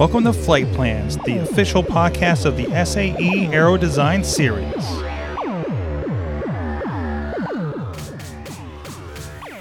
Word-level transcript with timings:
Welcome 0.00 0.24
to 0.24 0.32
Flight 0.32 0.66
Plans, 0.72 1.18
the 1.26 1.42
official 1.42 1.82
podcast 1.82 2.46
of 2.46 2.56
the 2.56 2.64
SAE 2.86 3.52
Aero 3.52 3.76
Design 3.76 4.24
Series. 4.24 4.74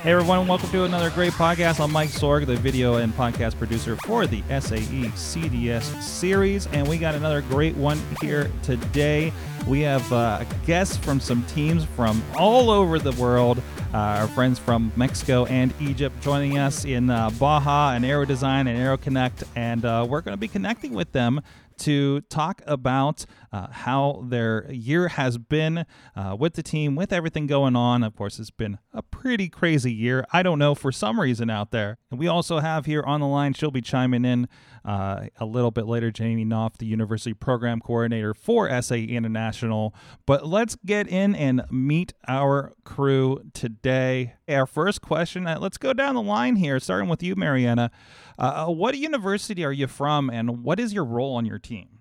Hey 0.02 0.14
everyone, 0.14 0.48
welcome 0.48 0.70
to 0.70 0.86
another 0.86 1.10
great 1.10 1.34
podcast. 1.34 1.84
I'm 1.84 1.92
Mike 1.92 2.08
Sorg, 2.08 2.46
the 2.46 2.56
video 2.56 2.96
and 2.96 3.12
podcast 3.12 3.58
producer 3.58 3.98
for 4.06 4.28
the 4.28 4.42
SAE 4.48 5.10
CDS 5.10 6.02
series, 6.02 6.68
and 6.68 6.88
we 6.88 6.98
got 6.98 7.16
another 7.16 7.42
great 7.42 7.76
one 7.76 8.02
here 8.22 8.50
today. 8.64 9.34
We 9.68 9.82
have 9.82 10.10
uh, 10.14 10.46
guests 10.66 10.96
from 10.96 11.20
some 11.20 11.44
teams 11.48 11.84
from 11.84 12.24
all 12.38 12.70
over 12.70 12.98
the 12.98 13.12
world. 13.22 13.62
Uh, 13.92 13.98
our 14.22 14.28
friends 14.28 14.60
from 14.60 14.92
Mexico 14.96 15.46
and 15.46 15.74
Egypt 15.80 16.16
joining 16.22 16.60
us 16.60 16.86
in 16.86 17.10
uh, 17.10 17.32
Baja 17.32 17.94
and 17.94 18.06
Aero 18.06 18.24
Design 18.24 18.68
and 18.68 18.78
Aero 18.78 18.98
Connect, 18.98 19.44
and 19.56 19.84
uh, 19.84 20.06
we're 20.08 20.22
going 20.22 20.34
to 20.34 20.40
be 20.40 20.48
connecting 20.48 20.94
with 20.94 21.12
them 21.12 21.42
to 21.80 22.22
talk 22.22 22.62
about 22.68 23.26
uh, 23.52 23.68
how 23.72 24.24
their 24.28 24.72
year 24.72 25.08
has 25.08 25.40
been 25.40 25.86
uh, 26.16 26.36
with 26.38 26.54
the 26.54 26.62
team, 26.62 26.96
with 26.96 27.12
everything 27.12 27.48
going 27.48 27.76
on. 27.76 28.04
Of 28.04 28.16
course, 28.16 28.38
it's 28.38 28.52
been 28.52 28.78
a 28.94 29.02
pretty 29.02 29.50
crazy 29.50 29.92
year. 29.92 30.24
I 30.32 30.44
don't 30.44 30.60
know 30.60 30.76
for 30.76 30.92
some 30.92 31.20
reason 31.20 31.50
out 31.50 31.72
there. 31.72 31.98
And 32.12 32.20
we 32.20 32.28
also 32.28 32.60
have 32.60 32.86
here 32.86 33.02
on 33.02 33.22
the 33.22 33.28
line, 33.28 33.54
she'll 33.54 33.72
be 33.72 33.82
chiming 33.82 34.24
in 34.24 34.48
uh, 34.86 35.28
a 35.40 35.46
little 35.46 35.72
bit 35.72 35.86
later, 35.86 36.12
Jamie 36.12 36.46
Knopf, 36.46 36.78
the 36.78 36.86
University 36.86 37.34
Program 37.34 37.80
Coordinator 37.80 38.34
for 38.34 38.70
SAE 38.82 39.06
International. 39.06 39.94
But 40.26 40.48
let's 40.48 40.76
get 40.86 41.08
in 41.08 41.36
and 41.36 41.64
meet 41.70 42.14
our 42.28 42.74
crew 42.84 43.42
today. 43.54 44.34
Our 44.48 44.66
first 44.66 45.02
question, 45.02 45.48
uh, 45.48 45.60
let's 45.60 45.78
go 45.78 45.94
down 45.94 46.16
the 46.16 46.22
line 46.22 46.56
here, 46.56 46.80
starting 46.80 47.10
with 47.10 47.24
you, 47.24 47.36
Mariana. 47.36 47.92
Uh, 48.38 48.66
uh, 48.68 48.72
what 48.72 48.98
university 48.98 49.64
are 49.66 49.72
you 49.72 49.88
from, 49.88 50.30
and 50.30 50.64
what 50.64 50.80
is 50.80 50.94
your 50.94 51.06
role 51.06 51.36
on 51.36 51.46
your 51.46 51.60
team? 51.60 52.00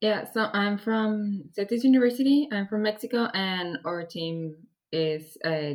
Yeah, 0.00 0.30
so 0.32 0.48
I'm 0.52 0.78
from 0.78 1.44
CETYS 1.58 1.82
University. 1.82 2.48
I'm 2.52 2.68
from 2.68 2.82
Mexico, 2.82 3.28
and 3.34 3.78
our 3.84 4.04
team 4.04 4.54
is 4.92 5.36
uh, 5.44 5.74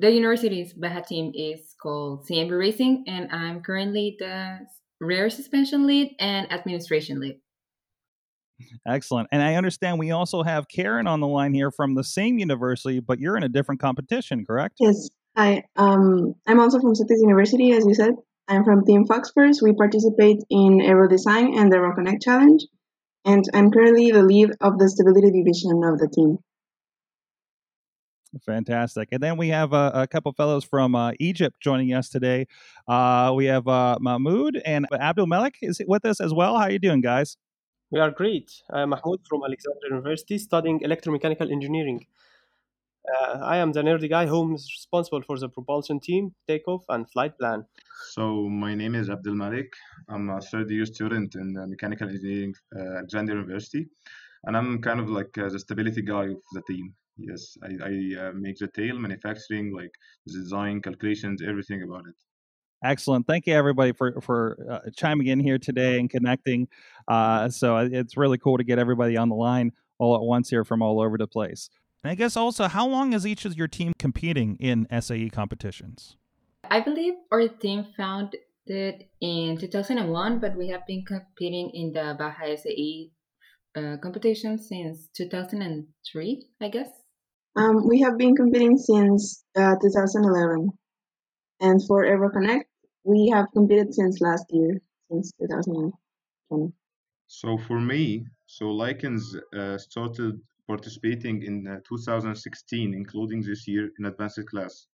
the 0.00 0.10
university's 0.10 0.72
Baja 0.72 1.00
team 1.00 1.32
is 1.34 1.74
called 1.80 2.26
CMB 2.26 2.58
Racing, 2.58 3.04
and 3.06 3.30
I'm 3.32 3.62
currently 3.62 4.16
the 4.18 4.60
rear 5.00 5.30
suspension 5.30 5.86
lead 5.86 6.14
and 6.18 6.50
administration 6.52 7.20
lead. 7.20 7.40
Excellent. 8.86 9.28
And 9.32 9.42
I 9.42 9.56
understand 9.56 9.98
we 9.98 10.10
also 10.10 10.42
have 10.42 10.68
Karen 10.68 11.06
on 11.06 11.20
the 11.20 11.26
line 11.26 11.54
here 11.54 11.70
from 11.70 11.94
the 11.94 12.04
same 12.04 12.38
university, 12.38 13.00
but 13.00 13.18
you're 13.18 13.36
in 13.36 13.42
a 13.42 13.48
different 13.48 13.80
competition, 13.80 14.44
correct? 14.46 14.76
Yes. 14.78 15.08
Hi. 15.36 15.64
Um, 15.76 16.34
I'm 16.46 16.60
also 16.60 16.80
from 16.80 16.94
CETYS 16.94 17.20
University, 17.20 17.72
as 17.72 17.84
you 17.84 17.94
said. 17.94 18.14
I'm 18.46 18.64
from 18.64 18.84
Team 18.84 19.04
Foxforce. 19.06 19.62
We 19.62 19.74
participate 19.74 20.38
in 20.50 20.80
Aero 20.80 21.08
Design 21.08 21.58
and 21.58 21.72
the 21.72 21.76
Aero 21.76 21.94
Connect 21.94 22.22
Challenge, 22.22 22.62
and 23.24 23.42
I'm 23.54 23.70
currently 23.70 24.10
the 24.10 24.22
lead 24.22 24.50
of 24.60 24.78
the 24.78 24.88
stability 24.88 25.30
division 25.32 25.82
of 25.82 25.98
the 25.98 26.08
team. 26.14 26.38
Fantastic. 28.42 29.08
And 29.12 29.22
then 29.22 29.36
we 29.36 29.48
have 29.48 29.72
a, 29.72 29.90
a 29.94 30.06
couple 30.06 30.32
fellows 30.32 30.64
from 30.64 30.94
uh, 30.94 31.12
Egypt 31.18 31.56
joining 31.60 31.94
us 31.94 32.08
today. 32.08 32.46
Uh, 32.88 33.32
we 33.34 33.46
have 33.46 33.68
uh, 33.68 33.98
Mahmoud 34.00 34.60
and 34.64 34.86
Abdul 34.92 35.26
Malik 35.26 35.56
is 35.62 35.80
with 35.86 36.04
us 36.04 36.20
as 36.20 36.32
well. 36.32 36.56
How 36.56 36.64
are 36.64 36.70
you 36.70 36.78
doing, 36.78 37.00
guys? 37.00 37.36
We 37.90 38.00
are 38.00 38.10
great. 38.10 38.50
I'm 38.70 38.90
Mahmoud 38.90 39.20
from 39.28 39.42
Alexandria 39.44 39.90
University 39.90 40.38
studying 40.38 40.80
electromechanical 40.80 41.50
engineering. 41.50 42.06
Uh, 43.06 43.38
I 43.42 43.58
am 43.58 43.72
the 43.72 43.82
nerdy 43.82 44.08
guy 44.08 44.26
who 44.26 44.54
is 44.54 44.66
responsible 44.72 45.20
for 45.22 45.38
the 45.38 45.48
propulsion 45.48 46.00
team, 46.00 46.34
takeoff, 46.48 46.84
and 46.88 47.08
flight 47.10 47.38
plan. 47.38 47.66
So 48.10 48.48
my 48.48 48.74
name 48.74 48.94
is 48.94 49.10
Abdul 49.10 49.34
Malik. 49.34 49.74
I'm 50.08 50.30
a 50.30 50.40
third 50.40 50.70
year 50.70 50.86
student 50.86 51.34
in 51.34 51.56
uh, 51.56 51.66
mechanical 51.66 52.08
engineering 52.08 52.54
at 52.74 52.80
uh, 52.80 52.90
Alexandria 52.98 53.36
University, 53.36 53.88
and 54.44 54.56
I'm 54.56 54.80
kind 54.80 55.00
of 55.00 55.10
like 55.10 55.36
uh, 55.36 55.50
the 55.50 55.58
stability 55.58 56.00
guy 56.00 56.24
of 56.24 56.42
the 56.54 56.62
team. 56.66 56.94
Yes, 57.16 57.56
I, 57.62 57.68
I 57.84 58.26
uh, 58.26 58.32
make 58.32 58.58
the 58.58 58.68
tail 58.68 58.98
manufacturing, 58.98 59.74
like 59.74 59.92
design, 60.26 60.82
calculations, 60.82 61.42
everything 61.46 61.82
about 61.82 62.04
it. 62.08 62.14
Excellent. 62.82 63.26
Thank 63.26 63.46
you, 63.46 63.54
everybody, 63.54 63.92
for 63.92 64.20
for 64.20 64.58
uh, 64.70 64.90
chiming 64.96 65.28
in 65.28 65.40
here 65.40 65.58
today 65.58 65.98
and 65.98 66.10
connecting. 66.10 66.68
Uh, 67.08 67.48
so 67.48 67.78
it's 67.78 68.16
really 68.16 68.36
cool 68.36 68.58
to 68.58 68.64
get 68.64 68.78
everybody 68.78 69.16
on 69.16 69.28
the 69.28 69.34
line 69.34 69.72
all 69.98 70.16
at 70.16 70.22
once 70.22 70.50
here 70.50 70.64
from 70.64 70.82
all 70.82 71.00
over 71.00 71.16
the 71.16 71.26
place. 71.26 71.70
And 72.02 72.10
I 72.10 72.14
guess 72.14 72.36
also, 72.36 72.68
how 72.68 72.86
long 72.86 73.14
is 73.14 73.26
each 73.26 73.46
of 73.46 73.56
your 73.56 73.68
team 73.68 73.92
competing 73.98 74.56
in 74.56 74.86
SAE 75.00 75.30
competitions? 75.30 76.16
I 76.70 76.80
believe 76.80 77.14
our 77.30 77.48
team 77.48 77.86
founded 77.96 79.04
in 79.20 79.56
2001, 79.58 80.38
but 80.38 80.56
we 80.56 80.68
have 80.68 80.86
been 80.86 81.04
competing 81.04 81.70
in 81.72 81.92
the 81.92 82.14
Baja 82.18 82.54
SAE 82.56 83.10
uh, 83.76 83.96
competition 84.02 84.58
since 84.58 85.08
2003, 85.16 86.46
I 86.60 86.68
guess. 86.68 87.03
Um, 87.56 87.86
we 87.88 88.00
have 88.00 88.18
been 88.18 88.34
competing 88.34 88.76
since 88.78 89.44
uh, 89.56 89.76
2011. 89.80 90.70
And 91.60 91.86
for 91.86 92.04
Aero 92.04 92.28
Connect, 92.30 92.68
we 93.04 93.30
have 93.32 93.46
competed 93.52 93.94
since 93.94 94.20
last 94.20 94.46
year, 94.50 94.80
since 95.10 95.32
2020. 95.40 96.72
So 97.26 97.58
for 97.58 97.80
me, 97.80 98.26
so 98.46 98.66
Lycans 98.66 99.22
uh, 99.56 99.78
started 99.78 100.40
participating 100.66 101.42
in 101.42 101.66
uh, 101.66 101.80
2016, 101.88 102.94
including 102.94 103.42
this 103.42 103.68
year 103.68 103.90
in 103.98 104.06
advanced 104.06 104.46
class. 104.46 104.86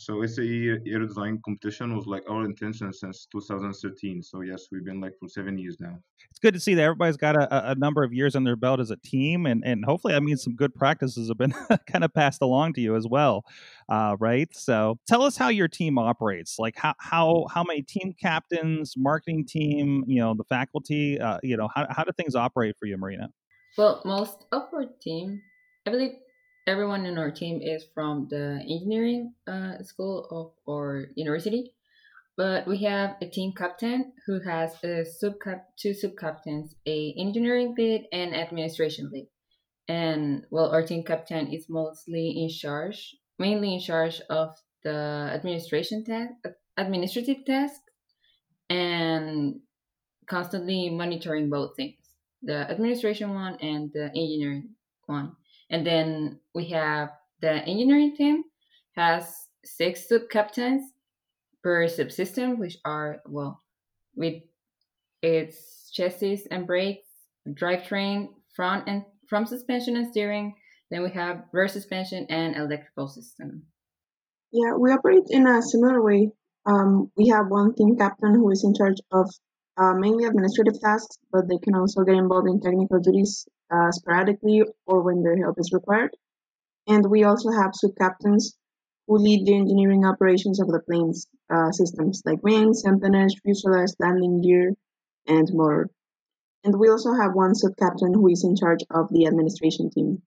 So 0.00 0.24
SAE 0.24 0.78
aero 0.86 1.08
design 1.08 1.40
competition 1.44 1.96
was 1.96 2.06
like 2.06 2.22
our 2.30 2.44
intention 2.44 2.92
since 2.92 3.26
2013. 3.32 4.22
So 4.22 4.42
yes, 4.42 4.68
we've 4.70 4.84
been 4.84 5.00
like 5.00 5.14
for 5.18 5.28
seven 5.28 5.58
years 5.58 5.78
now. 5.80 5.98
It's 6.30 6.38
good 6.38 6.54
to 6.54 6.60
see 6.60 6.74
that 6.74 6.82
everybody's 6.82 7.16
got 7.16 7.34
a, 7.34 7.72
a 7.72 7.74
number 7.74 8.04
of 8.04 8.12
years 8.12 8.36
on 8.36 8.44
their 8.44 8.54
belt 8.54 8.78
as 8.78 8.92
a 8.92 8.96
team, 8.96 9.44
and 9.44 9.64
and 9.66 9.84
hopefully 9.84 10.14
that 10.14 10.22
means 10.22 10.44
some 10.44 10.54
good 10.54 10.72
practices 10.72 11.26
have 11.26 11.36
been 11.36 11.52
kind 11.88 12.04
of 12.04 12.14
passed 12.14 12.42
along 12.42 12.74
to 12.74 12.80
you 12.80 12.94
as 12.94 13.08
well, 13.08 13.44
uh, 13.88 14.16
right? 14.20 14.48
So 14.54 15.00
tell 15.08 15.22
us 15.22 15.36
how 15.36 15.48
your 15.48 15.66
team 15.66 15.98
operates. 15.98 16.60
Like 16.60 16.76
how 16.76 16.94
how 17.00 17.46
how 17.52 17.64
many 17.64 17.82
team 17.82 18.14
captains, 18.20 18.94
marketing 18.96 19.46
team, 19.46 20.04
you 20.06 20.20
know, 20.20 20.32
the 20.32 20.44
faculty, 20.44 21.18
uh, 21.18 21.38
you 21.42 21.56
know, 21.56 21.68
how 21.74 21.88
how 21.90 22.04
do 22.04 22.12
things 22.16 22.36
operate 22.36 22.76
for 22.78 22.86
you, 22.86 22.96
Marina? 22.98 23.30
Well, 23.76 24.00
most 24.04 24.44
of 24.52 24.62
our 24.72 24.84
team, 25.00 25.42
I 25.84 25.90
believe 25.90 26.12
everyone 26.68 27.06
in 27.06 27.16
our 27.16 27.30
team 27.30 27.60
is 27.62 27.84
from 27.94 28.28
the 28.28 28.60
engineering 28.68 29.32
uh, 29.46 29.82
school 29.82 30.28
of 30.30 30.72
our 30.72 31.08
university. 31.16 31.72
But 32.36 32.68
we 32.68 32.84
have 32.84 33.16
a 33.22 33.26
team 33.26 33.52
captain 33.56 34.12
who 34.26 34.38
has 34.40 34.72
a 34.84 35.04
sub 35.04 35.34
two 35.80 35.94
sub 35.94 36.12
captains, 36.16 36.76
a 36.86 37.14
engineering 37.18 37.74
lead 37.76 38.06
and 38.12 38.36
administration 38.36 39.10
lead. 39.10 39.28
And 39.88 40.44
well, 40.50 40.70
our 40.70 40.82
team 40.82 41.02
captain 41.02 41.52
is 41.52 41.66
mostly 41.68 42.28
in 42.42 42.50
charge, 42.50 43.16
mainly 43.38 43.74
in 43.74 43.80
charge 43.80 44.20
of 44.28 44.54
the 44.84 45.30
administration 45.34 46.04
task, 46.04 46.34
administrative 46.76 47.44
tasks, 47.46 47.80
and 48.68 49.60
constantly 50.28 50.90
monitoring 50.90 51.48
both 51.48 51.74
things 51.74 51.98
the 52.42 52.70
administration 52.70 53.34
one 53.34 53.56
and 53.60 53.90
the 53.92 54.06
engineering 54.14 54.70
one. 55.06 55.32
And 55.70 55.86
then 55.86 56.40
we 56.54 56.68
have 56.70 57.10
the 57.40 57.52
engineering 57.52 58.16
team 58.16 58.44
has 58.96 59.48
six 59.64 60.08
sub 60.08 60.22
captains 60.30 60.92
per 61.62 61.86
subsystem, 61.86 62.58
which 62.58 62.76
are 62.84 63.20
well 63.26 63.62
with 64.14 64.42
its 65.22 65.90
chassis 65.92 66.46
and 66.50 66.66
brakes, 66.66 67.08
drivetrain, 67.48 68.28
front 68.54 68.88
and 68.88 69.04
front 69.28 69.48
suspension 69.48 69.96
and 69.96 70.08
steering. 70.10 70.54
Then 70.90 71.02
we 71.02 71.10
have 71.10 71.44
rear 71.52 71.68
suspension 71.68 72.26
and 72.30 72.56
electrical 72.56 73.08
system. 73.08 73.64
Yeah, 74.52 74.72
we 74.78 74.90
operate 74.90 75.24
in 75.28 75.46
a 75.46 75.60
similar 75.60 76.02
way. 76.02 76.32
Um, 76.64 77.10
we 77.16 77.28
have 77.28 77.46
one 77.48 77.74
team 77.74 77.96
captain 77.98 78.34
who 78.34 78.50
is 78.50 78.64
in 78.64 78.74
charge 78.74 78.96
of 79.12 79.30
uh, 79.76 79.94
mainly 79.94 80.24
administrative 80.24 80.80
tasks, 80.80 81.18
but 81.30 81.48
they 81.48 81.58
can 81.62 81.74
also 81.74 82.02
get 82.04 82.16
involved 82.16 82.48
in 82.48 82.60
technical 82.60 83.00
duties 83.00 83.46
uh, 83.70 83.90
sporadically 83.90 84.62
or 84.86 85.02
when 85.02 85.22
their 85.22 85.36
help 85.36 85.56
is 85.58 85.72
required. 85.72 86.10
And 86.86 87.10
we 87.10 87.24
also 87.24 87.50
have 87.50 87.72
sub 87.74 87.92
captains 88.00 88.56
who 89.06 89.18
lead 89.18 89.46
the 89.46 89.54
engineering 89.54 90.04
operations 90.04 90.60
of 90.60 90.68
the 90.68 90.80
plane's 90.80 91.26
uh, 91.52 91.70
systems 91.72 92.22
like 92.24 92.42
wings, 92.42 92.84
empennage, 92.84 93.40
fuselage, 93.42 93.90
landing 93.98 94.42
gear, 94.42 94.72
and 95.26 95.48
more. 95.52 95.90
And 96.64 96.78
we 96.78 96.88
also 96.88 97.12
have 97.14 97.32
one 97.34 97.54
sub 97.54 97.72
captain 97.78 98.12
who 98.14 98.28
is 98.28 98.44
in 98.44 98.56
charge 98.56 98.80
of 98.90 99.08
the 99.10 99.26
administration 99.26 99.90
team. 99.90 100.22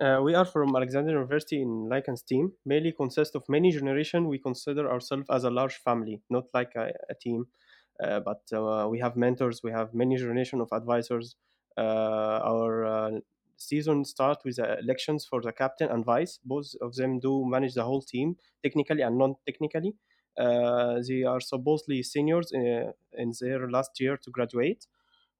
Uh, 0.00 0.20
we 0.22 0.34
are 0.34 0.44
from 0.44 0.76
Alexandria 0.76 1.14
University 1.14 1.60
in 1.60 1.88
Lycans 1.90 2.24
team. 2.24 2.52
Mainly 2.64 2.92
consists 2.92 3.34
of 3.34 3.42
many 3.48 3.70
generations. 3.72 4.28
We 4.28 4.38
consider 4.38 4.88
ourselves 4.90 5.26
as 5.30 5.44
a 5.44 5.50
large 5.50 5.74
family, 5.76 6.22
not 6.30 6.44
like 6.54 6.72
a, 6.76 6.92
a 7.10 7.14
team. 7.20 7.46
Uh, 8.02 8.20
but 8.20 8.42
uh, 8.52 8.86
we 8.88 9.00
have 9.00 9.16
mentors, 9.16 9.60
we 9.64 9.72
have 9.72 9.92
many 9.92 10.16
generation 10.16 10.60
of 10.60 10.68
advisors. 10.72 11.34
Uh, 11.78 12.40
our 12.52 13.20
season 13.56 14.04
start 14.04 14.38
with 14.44 14.58
elections 14.58 15.26
for 15.30 15.40
the 15.42 15.52
captain 15.52 15.88
and 15.90 16.04
vice. 16.04 16.38
Both 16.44 16.74
of 16.80 16.94
them 16.94 17.18
do 17.20 17.44
manage 17.46 17.74
the 17.74 17.84
whole 17.84 18.02
team 18.02 18.36
technically 18.62 19.02
and 19.02 19.18
non-technically. 19.18 19.94
Uh, 20.38 21.02
they 21.06 21.24
are 21.24 21.40
supposedly 21.40 22.02
seniors 22.02 22.52
in, 22.52 22.64
uh, 22.66 22.92
in 23.22 23.32
their 23.40 23.68
last 23.70 23.98
year 24.00 24.16
to 24.16 24.30
graduate. 24.30 24.86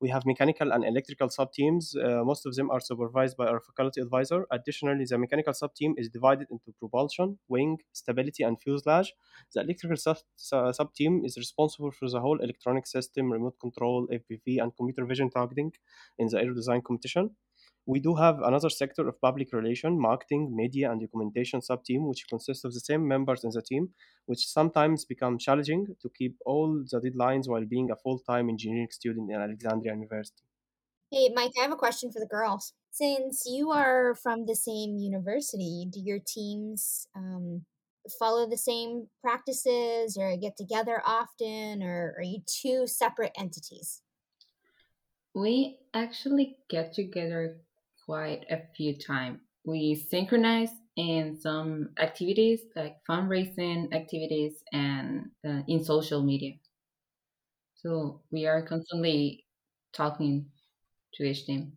We 0.00 0.08
have 0.10 0.24
mechanical 0.26 0.72
and 0.72 0.84
electrical 0.84 1.28
sub 1.28 1.52
teams. 1.52 1.94
Uh, 1.96 2.22
most 2.24 2.46
of 2.46 2.54
them 2.54 2.70
are 2.70 2.80
supervised 2.80 3.36
by 3.36 3.46
our 3.46 3.60
faculty 3.60 4.00
advisor. 4.00 4.46
Additionally, 4.50 5.04
the 5.04 5.18
mechanical 5.18 5.52
sub 5.54 5.74
team 5.74 5.94
is 5.98 6.08
divided 6.08 6.48
into 6.50 6.72
propulsion, 6.78 7.38
wing, 7.48 7.78
stability, 7.92 8.44
and 8.44 8.60
fuselage. 8.60 9.14
The 9.54 9.60
electrical 9.62 9.96
sub, 9.96 10.18
sub 10.36 10.94
team 10.94 11.24
is 11.24 11.36
responsible 11.36 11.90
for 11.90 12.08
the 12.08 12.20
whole 12.20 12.38
electronic 12.40 12.86
system, 12.86 13.32
remote 13.32 13.58
control, 13.60 14.06
FPV, 14.12 14.58
and 14.58 14.74
computer 14.76 15.04
vision 15.04 15.30
targeting 15.30 15.72
in 16.18 16.28
the 16.28 16.38
aero 16.38 16.54
design 16.54 16.82
competition. 16.82 17.36
We 17.88 18.00
do 18.00 18.14
have 18.17 18.43
another 18.43 18.69
sector 18.69 19.08
of 19.08 19.19
public 19.19 19.50
relation, 19.55 19.99
marketing, 19.99 20.55
media, 20.55 20.93
and 20.93 21.00
documentation 21.00 21.62
sub 21.62 21.85
team, 21.85 22.06
which 22.06 22.29
consists 22.29 22.62
of 22.64 22.75
the 22.75 22.81
same 22.81 23.08
members 23.08 23.44
in 23.44 23.50
the 23.50 23.62
team, 23.62 23.88
which 24.26 24.46
sometimes 24.46 25.06
become 25.06 25.38
challenging 25.38 25.87
to 26.02 26.11
keep 26.11 26.37
all 26.44 26.85
the 26.90 27.00
deadlines 27.00 27.49
while 27.49 27.64
being 27.64 27.90
a 27.90 27.96
full 27.96 28.19
time 28.19 28.50
engineering 28.50 28.88
student 28.90 29.31
in 29.31 29.40
Alexandria 29.40 29.94
University. 29.94 30.43
Hey, 31.11 31.31
Mike, 31.35 31.52
I 31.58 31.62
have 31.62 31.73
a 31.73 31.76
question 31.76 32.12
for 32.12 32.20
the 32.20 32.26
girls. 32.26 32.75
Since 32.90 33.44
you 33.46 33.70
are 33.70 34.14
from 34.23 34.44
the 34.44 34.55
same 34.55 34.99
university, 34.99 35.88
do 35.91 35.99
your 35.99 36.19
teams 36.19 37.06
um, 37.17 37.64
follow 38.19 38.46
the 38.46 38.58
same 38.58 39.06
practices 39.23 40.19
or 40.20 40.37
get 40.37 40.58
together 40.58 41.00
often, 41.06 41.82
or 41.82 42.17
are 42.19 42.23
you 42.23 42.41
two 42.46 42.87
separate 42.87 43.32
entities? 43.34 44.02
We 45.34 45.79
actually 45.94 46.58
get 46.69 46.93
together 46.93 47.62
quite 48.08 48.46
a 48.50 48.58
few 48.75 48.96
times. 48.96 49.38
We 49.66 49.94
synchronize 49.94 50.72
in 50.96 51.38
some 51.38 51.90
activities 51.99 52.60
like 52.75 52.96
fundraising 53.08 53.93
activities 53.93 54.55
and 54.72 55.26
uh, 55.46 55.60
in 55.69 55.84
social 55.84 56.22
media. 56.22 56.55
So 57.75 58.22
we 58.32 58.46
are 58.46 58.62
constantly 58.62 59.44
talking 59.93 60.46
to 61.14 61.25
each 61.25 61.44
team 61.44 61.72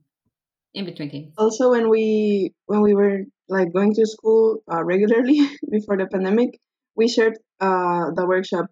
in 0.74 0.86
between 0.86 1.10
teams. 1.10 1.34
Also, 1.38 1.72
when 1.72 1.90
we 1.90 2.54
when 2.66 2.82
we 2.82 2.94
were 2.94 3.26
like 3.50 3.74
going 3.74 3.94
to 3.96 4.06
school 4.06 4.64
uh, 4.72 4.84
regularly 4.86 5.40
before 5.70 5.98
the 5.98 6.08
pandemic, 6.08 6.58
we 6.96 7.10
shared 7.10 7.38
uh, 7.60 8.12
the 8.16 8.26
workshop. 8.26 8.68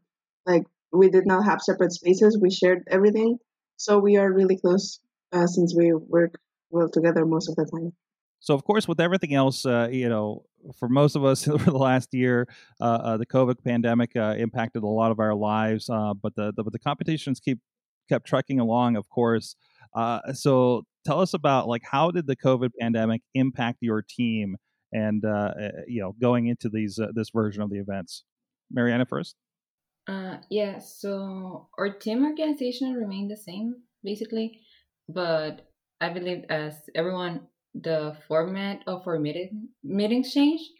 Like 0.45 0.63
we 0.93 1.09
did 1.09 1.27
not 1.27 1.43
have 1.43 1.59
separate 1.61 1.91
spaces. 1.91 2.39
We 2.41 2.51
shared 2.51 2.87
everything, 2.89 3.37
so 3.75 3.99
we 3.99 4.15
are 4.15 4.31
really 4.31 4.57
close 4.57 5.01
uh, 5.33 5.45
since 5.45 5.75
we 5.75 5.91
work 5.93 6.39
well 6.71 6.89
together 6.89 7.25
most 7.25 7.49
of 7.49 7.55
the 7.55 7.65
time. 7.65 7.93
So, 8.41 8.53
of 8.53 8.63
course, 8.63 8.87
with 8.87 9.01
everything 9.01 9.33
else, 9.33 9.65
uh, 9.65 9.89
you 9.91 10.07
know, 10.07 10.43
for 10.77 10.87
most 10.87 11.15
of 11.15 11.25
us 11.25 11.47
over 11.47 11.71
the 11.71 11.77
last 11.77 12.13
year, 12.13 12.47
uh, 12.79 12.83
uh, 12.83 13.17
the 13.17 13.25
COVID 13.25 13.63
pandemic 13.63 14.15
uh, 14.15 14.35
impacted 14.37 14.83
a 14.83 14.87
lot 14.87 15.11
of 15.11 15.19
our 15.19 15.35
lives. 15.35 15.89
Uh, 15.89 16.13
but 16.13 16.35
the, 16.35 16.53
the 16.55 16.63
but 16.63 16.73
the 16.73 16.79
competitions 16.79 17.39
keep 17.39 17.59
kept 18.07 18.25
trucking 18.25 18.59
along, 18.59 18.95
of 18.95 19.07
course. 19.09 19.55
Uh, 19.93 20.33
so, 20.33 20.83
tell 21.05 21.19
us 21.19 21.33
about 21.33 21.67
like 21.67 21.83
how 21.83 22.11
did 22.11 22.27
the 22.27 22.35
COVID 22.35 22.71
pandemic 22.79 23.21
impact 23.33 23.79
your 23.81 24.01
team, 24.01 24.55
and 24.93 25.23
you 25.87 26.01
know, 26.01 26.15
going 26.21 26.47
into 26.47 26.69
these 26.69 26.99
this 27.13 27.29
version 27.31 27.61
of 27.61 27.69
the 27.69 27.79
events. 27.79 28.23
Mariana 28.71 29.05
first. 29.05 29.35
Uh, 30.07 30.37
yeah. 30.49 30.79
So 30.79 31.69
our 31.77 31.89
team 31.89 32.25
organization 32.25 32.93
remained 32.93 33.29
the 33.29 33.37
same 33.37 33.75
basically, 34.03 34.59
but 35.07 35.68
I 36.01 36.09
believe 36.09 36.45
as 36.49 36.75
everyone, 36.95 37.47
the 37.73 38.15
format 38.27 38.83
of 38.87 39.07
our 39.07 39.19
meeting 39.19 39.69
meetings 39.83 40.33
changed. 40.33 40.71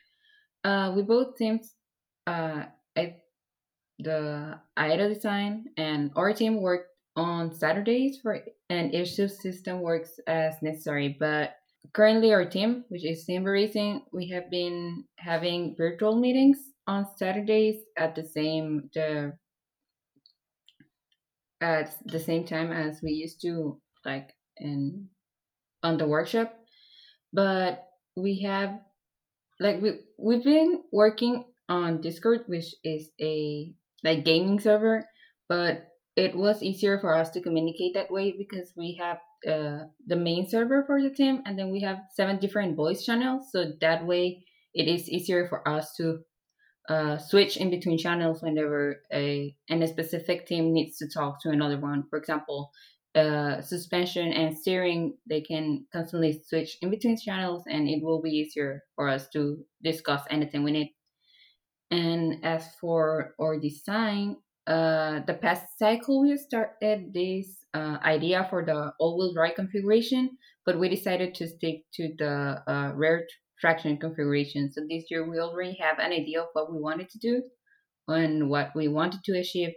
Uh, 0.64 0.94
we 0.96 1.02
both 1.02 1.38
teams, 1.38 1.76
uh, 2.26 2.64
I, 2.98 3.16
the 4.00 4.60
IDA 4.78 5.14
design 5.14 5.66
and 5.78 6.12
our 6.16 6.34
team 6.34 6.62
worked 6.62 6.90
on 7.16 7.54
Saturdays 7.54 8.20
for 8.22 8.40
and 8.70 8.94
each 8.94 9.16
system 9.16 9.82
works 9.82 10.20
as 10.28 10.56
necessary. 10.62 11.18
But 11.20 11.56
currently, 11.94 12.34
our 12.34 12.46
team, 12.46 12.86
which 12.90 13.06
is 13.06 13.26
Simba 13.26 13.50
Racing, 13.50 14.04
we 14.14 14.30
have 14.30 14.50
been 14.50 15.04
having 15.18 15.76
virtual 15.78 16.16
meetings 16.16 16.58
on 16.88 17.06
Saturdays 17.18 17.84
at 17.98 18.16
the 18.16 18.26
same 18.26 18.90
the 18.94 19.34
at 21.62 21.94
the 22.06 22.20
same 22.20 22.46
time 22.46 22.72
as 22.72 23.02
we 23.04 23.12
used 23.12 23.42
to 23.42 23.80
like 24.06 24.34
in 24.60 25.08
on 25.84 25.98
the 25.98 26.08
workshop 26.08 26.54
but 27.32 27.88
we 28.16 28.42
have 28.42 28.80
like 29.60 29.82
we 29.82 30.00
we've 30.18 30.44
been 30.44 30.82
working 30.92 31.46
on 31.68 32.02
discord 32.02 32.42
which 32.48 32.76
is 32.84 33.10
a 33.22 33.74
like 34.04 34.26
gaming 34.26 34.60
server 34.60 35.06
but 35.48 35.88
it 36.16 36.36
was 36.36 36.62
easier 36.62 37.00
for 37.00 37.16
us 37.16 37.30
to 37.30 37.42
communicate 37.42 37.94
that 37.94 38.12
way 38.12 38.36
because 38.38 38.74
we 38.76 39.00
have 39.00 39.20
uh, 39.48 39.86
the 40.08 40.18
main 40.18 40.50
server 40.50 40.84
for 40.86 41.02
the 41.02 41.10
team 41.10 41.42
and 41.46 41.58
then 41.58 41.72
we 41.72 41.82
have 41.82 42.00
seven 42.14 42.38
different 42.40 42.76
voice 42.76 43.06
channels 43.06 43.48
so 43.52 43.72
that 43.80 44.06
way 44.06 44.44
it 44.74 44.88
is 44.88 45.10
easier 45.10 45.48
for 45.48 45.66
us 45.68 45.94
to 45.96 46.20
uh, 46.90 47.18
switch 47.20 47.58
in 47.58 47.70
between 47.70 47.98
channels 47.98 48.42
whenever 48.42 49.02
a 49.14 49.56
and 49.70 49.84
a 49.84 49.88
specific 49.88 50.48
team 50.48 50.74
needs 50.74 50.98
to 50.98 51.08
talk 51.08 51.42
to 51.42 51.50
another 51.50 51.80
one. 51.80 52.04
For 52.10 52.18
example 52.18 52.72
suspension 53.62 54.32
and 54.32 54.58
steering, 54.58 55.18
they 55.28 55.42
can 55.42 55.86
constantly 55.92 56.42
switch 56.46 56.78
in 56.82 56.90
between 56.90 57.18
channels 57.18 57.64
and 57.68 57.90
it 57.90 58.04
will 58.04 58.22
be 58.22 58.30
easier 58.30 58.84
for 58.96 59.10
us 59.10 59.28
to 59.30 59.58
discuss 59.84 60.22
anything 60.30 60.64
we 60.64 60.72
need. 60.72 60.96
And 61.92 62.46
as 62.46 62.68
for 62.80 63.34
our 63.42 63.60
design, 63.60 64.38
uh, 64.68 65.22
the 65.26 65.34
past 65.34 65.80
cycle 65.80 66.22
we 66.22 66.38
started 66.38 67.12
this 67.14 67.66
uh, 67.74 67.98
idea 68.04 68.46
for 68.50 68.64
the 68.64 68.94
all-wheel 69.00 69.34
drive 69.34 69.56
configuration, 69.56 70.38
but 70.66 70.80
we 70.80 70.90
decided 70.90 71.34
to 71.36 71.48
stick 71.48 71.82
to 71.96 72.14
the 72.18 72.62
uh, 72.68 72.92
rear 72.94 73.26
traction 73.60 73.98
configuration. 73.98 74.72
So 74.72 74.82
this 74.88 75.06
year 75.10 75.28
we 75.28 75.40
already 75.40 75.78
have 75.82 75.98
an 75.98 76.12
idea 76.12 76.42
of 76.42 76.50
what 76.54 76.72
we 76.72 76.80
wanted 76.80 77.10
to 77.10 77.20
do 77.20 77.42
and 78.08 78.50
what 78.50 78.70
we 78.76 78.88
wanted 78.88 79.24
to 79.26 79.40
achieve, 79.40 79.74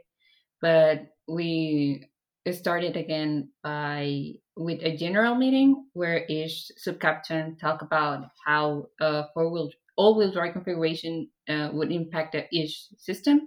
but 0.61 1.07
we 1.27 2.09
started 2.51 2.97
again 2.97 3.51
by 3.63 4.33
with 4.57 4.83
a 4.83 4.97
general 4.97 5.35
meeting 5.35 5.87
where 5.93 6.27
each 6.29 6.71
subcaptain 6.87 7.59
talk 7.59 7.83
about 7.83 8.25
how 8.45 8.87
a 9.01 9.25
four-wheel 9.33 9.71
all-wheel 9.97 10.33
drive 10.33 10.55
configuration 10.55 11.29
uh, 11.49 11.69
would 11.73 11.93
impact 11.93 12.37
each 12.51 12.89
system. 12.99 13.47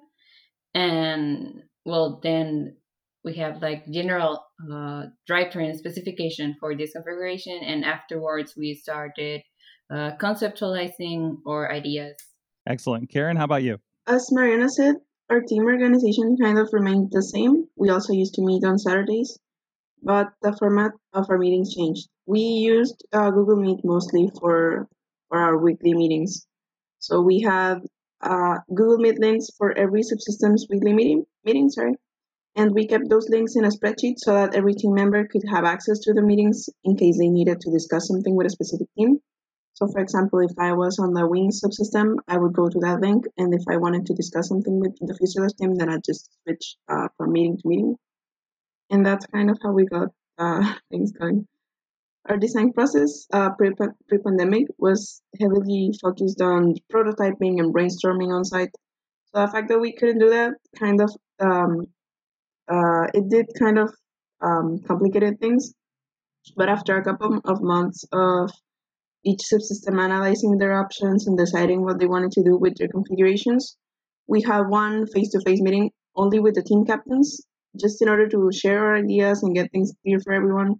And 0.74 1.64
well 1.86 2.20
then 2.24 2.78
we 3.24 3.34
have 3.36 3.62
like 3.62 3.90
general 3.92 4.46
uh, 4.72 5.06
drivetrain 5.30 5.76
specification 5.76 6.56
for 6.60 6.76
this 6.76 6.94
configuration 6.94 7.60
and 7.64 7.84
afterwards 7.84 8.54
we 8.56 8.76
started 8.76 9.42
uh, 9.92 10.12
conceptualizing 10.22 11.38
our 11.48 11.72
ideas. 11.72 12.16
Excellent. 12.68 13.10
Karen 13.10 13.36
how 13.36 13.46
about 13.46 13.64
you? 13.64 13.78
As 14.08 14.32
mariana 14.32 14.70
said 14.70 14.96
our 15.30 15.42
team 15.42 15.64
organization 15.66 16.38
kind 16.38 16.58
of 16.60 16.70
remained 16.74 17.12
the 17.12 17.24
same. 17.24 17.68
We 17.76 17.90
also 17.90 18.14
used 18.14 18.36
to 18.36 18.42
meet 18.42 18.64
on 18.64 18.78
Saturdays, 18.78 19.40
but 20.04 20.34
the 20.42 20.56
format 20.56 20.92
of 21.14 21.30
our 21.30 21.38
meetings 21.38 21.74
changed. 21.74 22.08
We 22.26 22.42
used 22.42 23.06
uh, 23.14 23.32
Google 23.32 23.58
Meet 23.58 23.84
mostly 23.84 24.32
for, 24.40 24.88
for 25.30 25.38
our 25.40 25.58
weekly 25.58 25.94
meetings. 25.94 26.46
So 27.00 27.22
we 27.22 27.42
had 27.42 27.82
uh, 28.22 28.60
Google 28.74 28.98
Meet 28.98 29.20
links 29.20 29.50
for 29.58 29.78
every 29.78 30.02
subsystem's 30.02 30.68
weekly 30.70 30.94
meeting, 30.94 31.26
meeting, 31.44 31.70
sorry, 31.70 31.96
and 32.56 32.74
we 32.74 32.88
kept 32.88 33.10
those 33.10 33.30
links 33.30 33.56
in 33.56 33.66
a 33.66 33.70
spreadsheet 33.70 34.16
so 34.18 34.34
that 34.34 34.56
every 34.56 34.74
team 34.74 34.94
member 34.94 35.28
could 35.28 35.44
have 35.50 35.66
access 35.66 36.00
to 36.00 36.14
the 36.14 36.22
meetings 36.22 36.70
in 36.84 36.96
case 36.96 37.18
they 37.18 37.28
needed 37.28 37.60
to 37.62 37.72
discuss 37.72 38.08
something 38.08 38.36
with 38.36 38.48
a 38.48 38.50
specific 38.50 38.88
team. 38.98 39.20
So, 39.76 39.88
for 39.88 40.00
example, 40.00 40.40
if 40.40 40.58
I 40.58 40.72
was 40.72 41.00
on 41.00 41.14
the 41.14 41.28
Wing 41.28 41.52
subsystem, 41.52 42.16
I 42.30 42.38
would 42.38 42.54
go 42.54 42.70
to 42.70 42.80
that 42.80 43.02
link, 43.02 43.26
and 43.38 43.54
if 43.54 43.64
I 43.70 43.76
wanted 43.76 44.06
to 44.06 44.14
discuss 44.14 44.48
something 44.48 44.80
with 44.80 44.96
the 45.02 45.14
fuselage 45.16 45.54
team, 45.60 45.76
then 45.76 45.90
I'd 45.90 46.04
just 46.06 46.30
switch 46.44 46.78
uh, 46.88 47.10
from 47.18 47.34
meeting 47.34 47.58
to 47.58 47.68
meeting. 47.68 47.98
And 48.90 49.06
that's 49.06 49.26
kind 49.26 49.50
of 49.50 49.58
how 49.62 49.74
we 49.74 49.86
got 49.86 50.10
uh, 50.38 50.74
things 50.90 51.12
going. 51.12 51.46
Our 52.30 52.38
design 52.38 52.72
process 52.72 53.28
uh, 53.34 53.50
pre 53.50 53.72
pandemic 54.18 54.68
was 54.78 55.22
heavily 55.40 55.92
focused 56.02 56.42
on 56.42 56.76
prototyping 56.92 57.60
and 57.60 57.74
brainstorming 57.76 58.34
on 58.34 58.46
site. 58.46 58.72
So 59.26 59.42
the 59.42 59.52
fact 59.52 59.68
that 59.68 59.80
we 59.80 59.94
couldn't 59.94 60.20
do 60.20 60.30
that 60.30 60.54
kind 60.80 61.02
of 61.02 61.12
um, 61.40 61.86
uh, 62.72 63.08
it 63.14 63.28
did 63.30 63.48
kind 63.60 63.78
of 63.78 63.94
um, 64.42 64.80
complicated 64.88 65.40
things. 65.42 65.74
But 66.56 66.70
after 66.70 66.96
a 66.96 67.04
couple 67.04 67.42
of 67.44 67.62
months 67.62 68.06
of 68.14 68.52
each 69.26 69.42
subsystem 69.52 70.00
analyzing 70.00 70.58
their 70.58 70.78
options 70.78 71.28
and 71.28 71.38
deciding 71.38 71.84
what 71.84 72.00
they 72.00 72.06
wanted 72.06 72.32
to 72.34 72.44
do 72.44 72.58
with 72.58 72.76
their 72.78 72.88
configurations. 72.88 73.76
We 74.28 74.42
had 74.42 74.70
one 74.70 75.08
face 75.08 75.30
to 75.32 75.42
face 75.42 75.62
meeting 75.62 75.92
only 76.16 76.40
with 76.40 76.56
the 76.56 76.64
team 76.64 76.86
captains, 76.86 77.42
just 77.80 78.02
in 78.02 78.08
order 78.08 78.28
to 78.30 78.52
share 78.52 78.80
our 78.86 78.96
ideas 78.96 79.44
and 79.44 79.56
get 79.56 79.72
things 79.72 79.92
clear 80.04 80.20
for 80.20 80.32
everyone. 80.32 80.76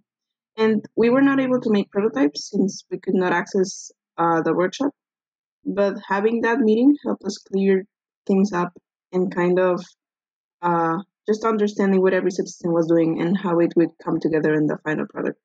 And 0.56 0.84
we 0.96 1.10
were 1.10 1.20
not 1.20 1.40
able 1.40 1.60
to 1.60 1.70
make 1.70 1.90
prototypes 1.90 2.50
since 2.50 2.84
we 2.90 2.98
could 2.98 3.14
not 3.14 3.32
access 3.32 3.90
uh, 4.16 4.40
the 4.42 4.54
workshop. 4.54 4.92
But 5.64 5.96
having 6.08 6.42
that 6.42 6.60
meeting 6.60 6.94
helped 7.04 7.24
us 7.24 7.38
clear 7.38 7.84
things 8.26 8.52
up 8.52 8.72
and 9.12 9.34
kind 9.34 9.58
of 9.58 9.84
uh, 10.62 10.98
just 11.28 11.44
understanding 11.44 12.00
what 12.00 12.14
every 12.14 12.30
subsystem 12.30 12.72
was 12.72 12.86
doing 12.86 13.20
and 13.20 13.36
how 13.36 13.58
it 13.58 13.72
would 13.76 13.90
come 14.02 14.20
together 14.20 14.54
in 14.54 14.66
the 14.66 14.78
final 14.84 15.06
product. 15.06 15.40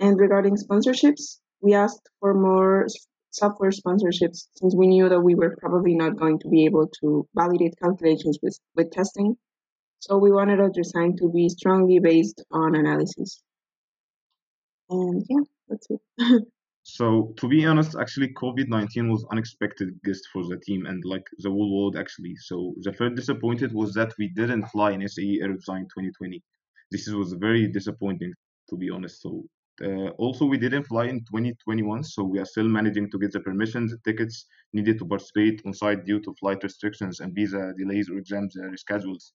And 0.00 0.18
regarding 0.18 0.56
sponsorships, 0.56 1.38
we 1.60 1.74
asked 1.74 2.08
for 2.20 2.34
more 2.34 2.86
software 3.30 3.70
sponsorships 3.70 4.48
since 4.54 4.74
we 4.74 4.86
knew 4.86 5.08
that 5.08 5.20
we 5.20 5.34
were 5.34 5.56
probably 5.60 5.94
not 5.94 6.16
going 6.16 6.38
to 6.40 6.48
be 6.48 6.64
able 6.64 6.86
to 7.00 7.26
validate 7.34 7.74
calculations 7.82 8.38
with, 8.42 8.58
with 8.74 8.90
testing. 8.90 9.36
So 10.00 10.16
we 10.16 10.30
wanted 10.30 10.60
our 10.60 10.70
design 10.70 11.16
to 11.18 11.30
be 11.30 11.48
strongly 11.48 11.98
based 11.98 12.42
on 12.50 12.74
analysis. 12.74 13.42
And 14.90 15.24
yeah, 15.28 15.44
that's 15.68 15.86
it. 15.90 16.42
so 16.82 17.34
to 17.36 17.48
be 17.48 17.66
honest, 17.66 17.96
actually 18.00 18.32
COVID-19 18.34 19.10
was 19.10 19.26
unexpected 19.30 19.90
guest 20.04 20.28
for 20.32 20.46
the 20.46 20.56
team 20.56 20.86
and 20.86 21.04
like 21.04 21.26
the 21.38 21.50
whole 21.50 21.76
world 21.76 21.96
actually. 21.96 22.34
So 22.36 22.74
the 22.80 22.92
first 22.92 23.16
disappointed 23.16 23.72
was 23.72 23.92
that 23.94 24.14
we 24.18 24.28
didn't 24.28 24.66
fly 24.66 24.92
in 24.92 25.06
SAE 25.06 25.40
Aero 25.42 25.54
Design 25.54 25.82
2020. 25.82 26.42
This 26.90 27.08
was 27.08 27.32
very 27.34 27.66
disappointing 27.66 28.32
to 28.70 28.76
be 28.76 28.88
honest. 28.90 29.20
So 29.20 29.44
uh, 29.80 30.10
also, 30.18 30.44
we 30.44 30.58
didn't 30.58 30.84
fly 30.84 31.04
in 31.04 31.20
2021, 31.20 32.02
so 32.04 32.24
we 32.24 32.38
are 32.38 32.44
still 32.44 32.68
managing 32.68 33.10
to 33.10 33.18
get 33.18 33.32
the 33.32 33.40
permissions, 33.40 33.92
the 33.92 33.98
tickets 33.98 34.46
needed 34.72 34.98
to 34.98 35.06
participate 35.06 35.62
on 35.64 35.72
site 35.72 36.04
due 36.04 36.20
to 36.20 36.34
flight 36.34 36.62
restrictions 36.62 37.20
and 37.20 37.34
visa 37.34 37.72
delays 37.78 38.10
or 38.10 38.18
exams 38.18 38.56
uh, 38.56 38.62
reschedules. 38.62 39.32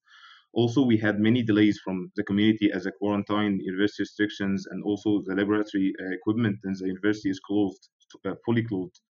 Also, 0.54 0.82
we 0.82 0.98
had 0.98 1.20
many 1.20 1.42
delays 1.42 1.80
from 1.84 2.12
the 2.16 2.24
community 2.24 2.72
as 2.72 2.86
a 2.86 2.92
quarantine, 2.92 3.60
university 3.62 4.04
restrictions, 4.04 4.68
and 4.68 4.84
also 4.84 5.22
the 5.26 5.34
laboratory 5.34 5.94
uh, 6.00 6.12
equipment 6.12 6.60
in 6.66 6.74
the 6.74 6.88
university 6.88 7.30
is 7.30 7.40
closed, 7.40 7.90
uh, 8.26 8.34
fully 8.46 8.64
closed. 8.64 9.02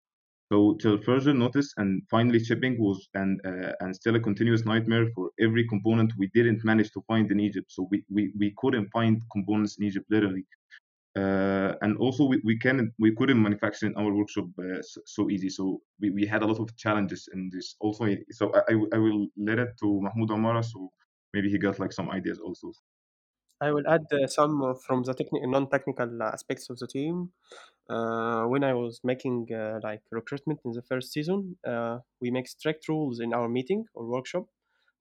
So 0.52 0.74
till 0.74 0.98
further 0.98 1.32
notice, 1.32 1.72
and 1.78 2.02
finally 2.10 2.44
shipping 2.44 2.78
was 2.78 3.08
and 3.14 3.40
uh, 3.46 3.72
and 3.80 3.96
still 3.96 4.16
a 4.16 4.20
continuous 4.20 4.66
nightmare 4.66 5.06
for 5.14 5.30
every 5.40 5.66
component 5.66 6.12
we 6.18 6.28
didn't 6.34 6.62
manage 6.62 6.90
to 6.92 7.00
find 7.08 7.30
in 7.32 7.40
Egypt. 7.40 7.72
So 7.72 7.88
we, 7.90 8.04
we, 8.10 8.32
we 8.38 8.52
couldn't 8.58 8.90
find 8.90 9.22
components 9.32 9.78
in 9.78 9.86
Egypt 9.86 10.06
literally 10.10 10.44
uh, 11.16 11.74
and 11.82 11.96
also 11.98 12.24
we, 12.24 12.40
we 12.44 12.58
can 12.58 12.92
we 12.98 13.14
couldn't 13.14 13.40
manufacture 13.40 13.86
in 13.86 13.94
our 13.96 14.12
workshop 14.12 14.46
uh, 14.58 14.80
so, 15.04 15.28
easy 15.30 15.50
so 15.50 15.80
we, 16.00 16.10
we 16.10 16.26
had 16.26 16.42
a 16.42 16.46
lot 16.46 16.58
of 16.58 16.74
challenges 16.76 17.28
in 17.34 17.50
this 17.52 17.76
also 17.80 18.06
so 18.30 18.52
I, 18.54 18.72
I 18.94 18.98
will 18.98 19.26
let 19.36 19.58
it 19.58 19.76
to 19.80 20.00
mahmoud 20.00 20.30
amara 20.30 20.62
so 20.62 20.90
maybe 21.34 21.50
he 21.50 21.58
got 21.58 21.78
like 21.78 21.92
some 21.92 22.10
ideas 22.10 22.38
also 22.38 22.72
I 23.60 23.70
will 23.70 23.86
add 23.86 24.06
uh, 24.12 24.26
some 24.26 24.74
from 24.84 25.04
the 25.04 25.14
technical 25.14 25.48
non-technical 25.48 26.20
aspects 26.22 26.68
of 26.68 26.78
the 26.80 26.88
team. 26.88 27.30
Uh, 27.88 28.44
when 28.46 28.64
I 28.64 28.74
was 28.74 29.00
making 29.04 29.48
uh, 29.54 29.78
like 29.84 30.02
recruitment 30.10 30.58
in 30.64 30.72
the 30.72 30.82
first 30.82 31.12
season, 31.12 31.58
uh, 31.64 31.98
we 32.20 32.32
make 32.32 32.48
strict 32.48 32.88
rules 32.88 33.20
in 33.20 33.32
our 33.32 33.48
meeting 33.48 33.84
or 33.94 34.06
workshop. 34.06 34.46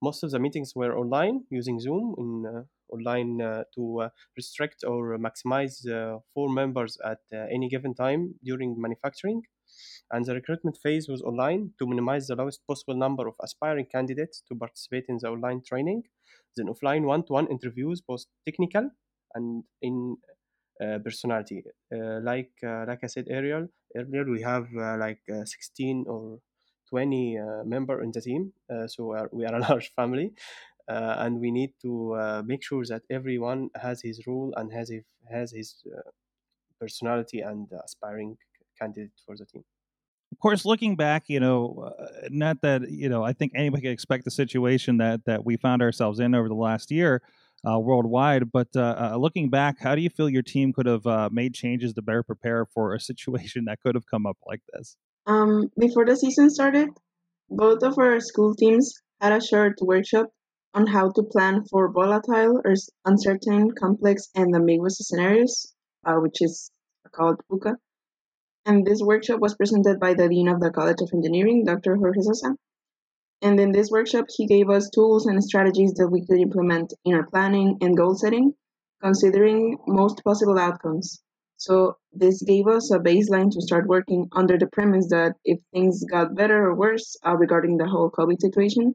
Most 0.00 0.22
of 0.22 0.30
the 0.30 0.38
meetings 0.38 0.74
were 0.76 0.96
online 0.96 1.44
using 1.50 1.80
Zoom 1.80 2.14
in 2.18 2.66
online 2.92 3.40
uh, 3.40 3.64
to 3.74 4.02
uh, 4.02 4.08
restrict 4.36 4.84
or 4.86 5.18
maximize 5.18 5.88
uh, 5.88 6.18
four 6.34 6.48
members 6.48 6.98
at 7.04 7.18
any 7.50 7.68
given 7.68 7.94
time 7.94 8.34
during 8.44 8.80
manufacturing. 8.80 9.42
And 10.10 10.24
the 10.26 10.34
recruitment 10.34 10.76
phase 10.82 11.08
was 11.08 11.22
online 11.22 11.72
to 11.78 11.86
minimize 11.86 12.26
the 12.26 12.36
lowest 12.36 12.60
possible 12.66 12.94
number 12.94 13.26
of 13.26 13.34
aspiring 13.42 13.86
candidates 13.86 14.42
to 14.48 14.54
participate 14.54 15.06
in 15.08 15.18
the 15.20 15.28
online 15.28 15.62
training. 15.66 16.02
Then 16.56 16.66
offline 16.66 17.04
one-to-one 17.04 17.48
interviews, 17.50 18.02
both 18.06 18.24
technical 18.46 18.90
and 19.34 19.64
in 19.80 20.18
uh, 20.82 20.98
personality. 21.04 21.62
Uh, 21.94 22.18
like 22.22 22.50
uh, 22.64 22.84
like 22.88 23.00
I 23.04 23.06
said 23.06 23.26
earlier, 23.30 23.68
earlier 23.96 24.24
we 24.24 24.42
have 24.42 24.66
like 24.72 25.20
16 25.44 26.06
or 26.08 26.38
20 26.88 27.38
member 27.64 28.02
in 28.02 28.10
the 28.10 28.20
team, 28.20 28.52
so 28.86 29.04
we 29.04 29.16
are, 29.16 29.28
we 29.32 29.44
are 29.44 29.54
a 29.54 29.60
large 29.68 29.92
family 29.94 30.32
uh, 30.88 31.16
and 31.18 31.40
we 31.40 31.50
need 31.50 31.72
to 31.82 32.14
uh, 32.14 32.42
make 32.44 32.62
sure 32.62 32.84
that 32.84 33.02
everyone 33.10 33.70
has 33.80 34.02
his 34.02 34.26
role 34.26 34.52
and 34.56 34.72
has 34.72 34.88
his, 34.88 35.04
has 35.30 35.52
his 35.52 35.82
uh, 35.86 36.10
personality 36.80 37.40
and 37.40 37.68
aspiring 37.84 38.36
candidate 38.78 39.12
for 39.24 39.36
the 39.36 39.46
team. 39.46 39.64
Of 40.32 40.38
course 40.38 40.64
looking 40.64 40.96
back 40.96 41.24
you 41.28 41.40
know 41.40 41.92
uh, 41.98 42.28
not 42.30 42.62
that 42.62 42.90
you 42.90 43.08
know 43.08 43.22
i 43.22 43.34
think 43.34 43.52
anybody 43.54 43.82
could 43.82 43.92
expect 43.92 44.24
the 44.24 44.30
situation 44.30 44.96
that 44.96 45.26
that 45.26 45.44
we 45.44 45.58
found 45.58 45.82
ourselves 45.82 46.20
in 46.20 46.34
over 46.34 46.48
the 46.48 46.54
last 46.54 46.90
year 46.90 47.20
uh, 47.70 47.78
worldwide 47.78 48.50
but 48.50 48.74
uh, 48.74 49.14
looking 49.20 49.50
back 49.50 49.78
how 49.78 49.94
do 49.94 50.00
you 50.00 50.08
feel 50.08 50.30
your 50.30 50.42
team 50.42 50.72
could 50.72 50.86
have 50.86 51.04
made 51.30 51.52
changes 51.52 51.92
to 51.92 52.02
better 52.02 52.22
prepare 52.22 52.64
for 52.64 52.94
a 52.94 52.98
situation 52.98 53.66
that 53.66 53.80
could 53.82 53.94
have 53.94 54.06
come 54.06 54.24
up 54.26 54.38
like 54.46 54.62
this? 54.72 54.96
Um, 55.26 55.70
before 55.78 56.06
the 56.06 56.16
season 56.16 56.48
started 56.48 56.88
both 57.50 57.82
of 57.82 57.98
our 57.98 58.18
school 58.18 58.54
teams 58.54 58.94
had 59.20 59.32
a 59.32 59.40
short 59.40 59.74
workshop 59.82 60.30
on 60.74 60.86
how 60.86 61.10
to 61.10 61.22
plan 61.22 61.64
for 61.64 61.92
volatile 61.92 62.60
or 62.64 62.74
uncertain, 63.04 63.72
complex, 63.72 64.28
and 64.34 64.54
ambiguous 64.54 64.98
scenarios, 64.98 65.74
uh, 66.04 66.16
which 66.16 66.40
is 66.40 66.70
called 67.12 67.40
VUCA. 67.50 67.76
And 68.64 68.86
this 68.86 69.02
workshop 69.02 69.40
was 69.40 69.54
presented 69.54 69.98
by 69.98 70.14
the 70.14 70.28
Dean 70.28 70.48
of 70.48 70.60
the 70.60 70.70
College 70.70 71.00
of 71.02 71.10
Engineering, 71.12 71.64
Dr. 71.64 71.96
Jorge 71.96 72.20
Sosa. 72.20 72.56
And 73.42 73.58
in 73.58 73.72
this 73.72 73.90
workshop, 73.90 74.26
he 74.28 74.46
gave 74.46 74.70
us 74.70 74.88
tools 74.88 75.26
and 75.26 75.42
strategies 75.42 75.94
that 75.94 76.08
we 76.08 76.24
could 76.24 76.38
implement 76.38 76.94
in 77.04 77.14
our 77.14 77.26
planning 77.26 77.78
and 77.80 77.96
goal 77.96 78.14
setting, 78.14 78.54
considering 79.02 79.78
most 79.86 80.22
possible 80.22 80.58
outcomes. 80.58 81.20
So 81.56 81.96
this 82.12 82.42
gave 82.42 82.66
us 82.68 82.90
a 82.92 82.98
baseline 82.98 83.50
to 83.50 83.60
start 83.60 83.88
working 83.88 84.28
under 84.32 84.56
the 84.58 84.68
premise 84.68 85.08
that 85.10 85.36
if 85.44 85.58
things 85.72 86.04
got 86.04 86.34
better 86.36 86.66
or 86.66 86.74
worse 86.74 87.16
uh, 87.26 87.36
regarding 87.36 87.76
the 87.76 87.88
whole 87.88 88.10
COVID 88.10 88.40
situation, 88.40 88.94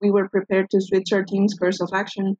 we 0.00 0.10
were 0.10 0.28
prepared 0.28 0.70
to 0.70 0.80
switch 0.80 1.12
our 1.12 1.24
team's 1.24 1.54
course 1.54 1.80
of 1.80 1.90
action, 1.92 2.36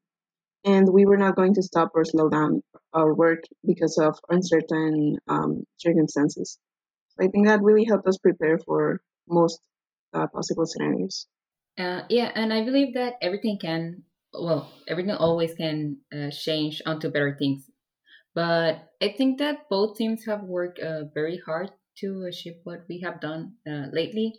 and 0.64 0.88
we 0.92 1.06
were 1.06 1.16
not 1.16 1.36
going 1.36 1.54
to 1.54 1.62
stop 1.62 1.90
or 1.94 2.04
slow 2.04 2.28
down 2.28 2.62
our 2.92 3.14
work 3.14 3.44
because 3.66 3.98
of 3.98 4.18
uncertain 4.28 5.18
um, 5.28 5.64
circumstances. 5.76 6.58
So 7.10 7.24
I 7.24 7.28
think 7.28 7.46
that 7.46 7.62
really 7.62 7.84
helped 7.84 8.06
us 8.06 8.18
prepare 8.18 8.58
for 8.58 9.00
most 9.28 9.60
uh, 10.14 10.26
possible 10.26 10.66
scenarios. 10.66 11.26
Uh, 11.78 12.02
yeah, 12.08 12.30
and 12.34 12.52
I 12.52 12.64
believe 12.64 12.94
that 12.94 13.14
everything 13.22 13.58
can, 13.60 14.02
well, 14.32 14.72
everything 14.88 15.12
always 15.12 15.54
can 15.54 15.98
uh, 16.12 16.30
change 16.30 16.82
onto 16.84 17.08
better 17.10 17.36
things. 17.38 17.64
But 18.34 18.88
I 19.02 19.14
think 19.16 19.38
that 19.38 19.68
both 19.70 19.96
teams 19.96 20.24
have 20.26 20.42
worked 20.42 20.78
uh, 20.78 21.04
very 21.14 21.40
hard 21.44 21.70
to 21.98 22.24
achieve 22.28 22.54
what 22.64 22.84
we 22.88 23.00
have 23.00 23.20
done 23.20 23.54
uh, 23.66 23.86
lately. 23.92 24.34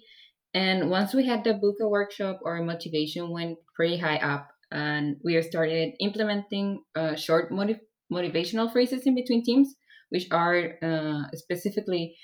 And 0.53 0.89
once 0.89 1.13
we 1.13 1.25
had 1.25 1.43
the 1.43 1.53
VUCA 1.53 1.89
workshop, 1.89 2.39
our 2.45 2.61
motivation 2.63 3.29
went 3.29 3.57
pretty 3.75 3.97
high 3.97 4.17
up, 4.17 4.47
and 4.71 5.17
we 5.23 5.39
started 5.41 5.93
implementing 5.99 6.83
uh, 6.95 7.15
short 7.15 7.51
motiv- 7.51 7.85
motivational 8.11 8.71
phrases 8.71 9.05
in 9.05 9.15
between 9.15 9.43
teams, 9.43 9.75
which 10.09 10.27
are 10.31 10.73
uh, 10.81 11.23
specifically 11.35 12.15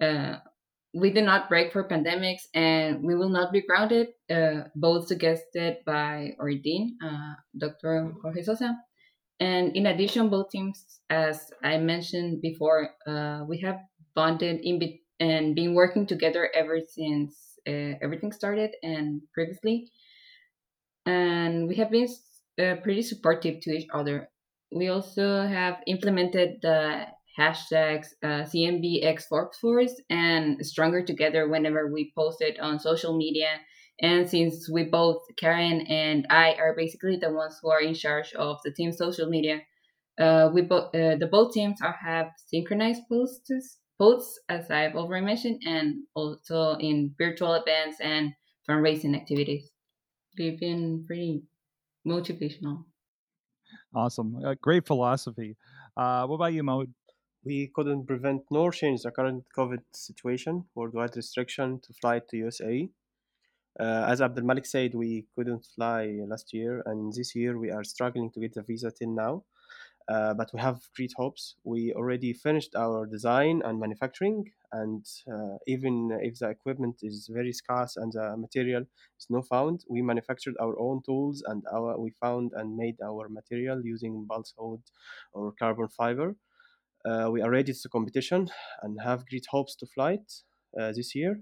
uh, 0.00 0.36
we 0.94 1.10
do 1.10 1.22
not 1.22 1.48
break 1.48 1.72
for 1.72 1.88
pandemics 1.88 2.42
and 2.54 3.02
we 3.02 3.14
will 3.14 3.30
not 3.30 3.52
be 3.52 3.62
grounded, 3.62 4.08
uh, 4.30 4.64
both 4.76 5.06
suggested 5.06 5.78
by 5.86 6.32
our 6.38 6.52
dean, 6.52 6.98
uh, 7.02 7.34
Dr. 7.56 8.12
Jorge 8.22 8.42
Sosa. 8.42 8.76
And 9.40 9.74
in 9.74 9.86
addition, 9.86 10.28
both 10.28 10.50
teams, 10.50 11.00
as 11.08 11.50
I 11.64 11.78
mentioned 11.78 12.42
before, 12.42 12.90
uh, 13.06 13.44
we 13.48 13.60
have 13.60 13.78
bonded 14.14 14.60
in 14.62 14.78
be- 14.78 15.02
and 15.18 15.54
been 15.54 15.74
working 15.74 16.06
together 16.06 16.50
ever 16.54 16.80
since 16.86 17.51
uh, 17.68 17.94
everything 18.02 18.32
started 18.32 18.70
and 18.82 19.22
previously. 19.34 19.90
And 21.06 21.68
we 21.68 21.76
have 21.76 21.90
been 21.90 22.08
uh, 22.60 22.76
pretty 22.82 23.02
supportive 23.02 23.60
to 23.60 23.70
each 23.70 23.88
other. 23.92 24.28
We 24.74 24.88
also 24.88 25.46
have 25.46 25.82
implemented 25.86 26.60
the 26.62 27.06
hashtags 27.38 28.08
uh, 28.22 28.44
CMBX 28.44 29.24
Force 29.60 30.00
and 30.10 30.64
Stronger 30.64 31.02
Together 31.02 31.48
whenever 31.48 31.86
we 31.92 32.12
post 32.16 32.40
it 32.40 32.58
on 32.60 32.78
social 32.78 33.16
media. 33.16 33.60
And 34.00 34.28
since 34.28 34.68
we 34.70 34.84
both, 34.84 35.22
Karen 35.38 35.82
and 35.82 36.26
I, 36.30 36.54
are 36.54 36.74
basically 36.76 37.16
the 37.16 37.32
ones 37.32 37.58
who 37.62 37.70
are 37.70 37.80
in 37.80 37.94
charge 37.94 38.32
of 38.34 38.58
the 38.64 38.72
team's 38.72 38.98
social 38.98 39.28
media, 39.28 39.60
uh, 40.18 40.50
we 40.54 40.62
both 40.62 40.94
uh, 40.94 41.16
the 41.16 41.28
both 41.30 41.52
teams 41.54 41.80
are 41.82 41.96
have 42.04 42.28
synchronized 42.46 43.02
posts 43.10 43.78
posts, 44.02 44.40
as 44.48 44.68
I've 44.68 44.96
already 44.96 45.24
mentioned, 45.24 45.62
and 45.64 46.02
also 46.14 46.74
in 46.88 47.14
virtual 47.16 47.54
events 47.54 47.98
and 48.00 48.32
fundraising 48.68 49.14
activities. 49.14 49.70
They've 50.36 50.58
been 50.58 51.04
pretty 51.06 51.44
motivational. 52.04 52.84
Awesome. 53.94 54.44
Uh, 54.44 54.54
great 54.60 54.86
philosophy. 54.88 55.56
Uh, 55.96 56.26
what 56.26 56.36
about 56.36 56.52
you, 56.52 56.64
Mo? 56.64 56.86
We 57.44 57.70
couldn't 57.74 58.06
prevent 58.06 58.42
nor 58.50 58.72
change 58.72 59.02
the 59.02 59.12
current 59.12 59.44
COVID 59.56 59.82
situation, 59.92 60.64
worldwide 60.74 61.14
restriction 61.14 61.80
to 61.84 61.92
fly 62.00 62.20
to 62.28 62.36
USA. 62.36 62.88
Uh, 63.78 64.04
as 64.08 64.20
Abdul 64.20 64.44
Malik 64.44 64.66
said, 64.66 64.94
we 64.94 65.26
couldn't 65.36 65.64
fly 65.76 66.18
last 66.26 66.52
year, 66.52 66.82
and 66.86 67.12
this 67.12 67.36
year 67.36 67.56
we 67.56 67.70
are 67.70 67.84
struggling 67.84 68.30
to 68.32 68.40
get 68.40 68.54
the 68.54 68.62
visa 68.62 68.90
till 68.90 69.14
now. 69.14 69.44
Uh, 70.08 70.34
but 70.34 70.50
we 70.52 70.60
have 70.60 70.80
great 70.96 71.12
hopes. 71.16 71.56
We 71.64 71.92
already 71.94 72.32
finished 72.32 72.74
our 72.76 73.06
design 73.06 73.62
and 73.64 73.78
manufacturing, 73.80 74.52
and 74.72 75.04
uh, 75.32 75.58
even 75.66 76.18
if 76.22 76.38
the 76.38 76.48
equipment 76.50 76.96
is 77.02 77.28
very 77.32 77.52
scarce 77.52 77.96
and 77.96 78.12
the 78.12 78.36
material 78.36 78.82
is 79.18 79.26
not 79.30 79.46
found, 79.46 79.84
we 79.88 80.02
manufactured 80.02 80.54
our 80.60 80.78
own 80.78 81.02
tools 81.04 81.42
and 81.46 81.62
our 81.72 81.98
we 81.98 82.10
found 82.20 82.52
and 82.54 82.76
made 82.76 82.96
our 83.02 83.28
material 83.28 83.80
using 83.84 84.24
balsa 84.28 84.54
wood 84.58 84.82
or 85.32 85.52
carbon 85.58 85.88
fiber. 85.88 86.36
Uh, 87.04 87.28
we 87.32 87.42
are 87.42 87.50
ready 87.50 87.72
to 87.72 87.88
competition 87.88 88.48
and 88.82 89.00
have 89.02 89.28
great 89.28 89.46
hopes 89.50 89.76
to 89.76 89.86
fly 89.86 90.12
it 90.14 90.32
uh, 90.80 90.92
this 90.92 91.14
year. 91.14 91.40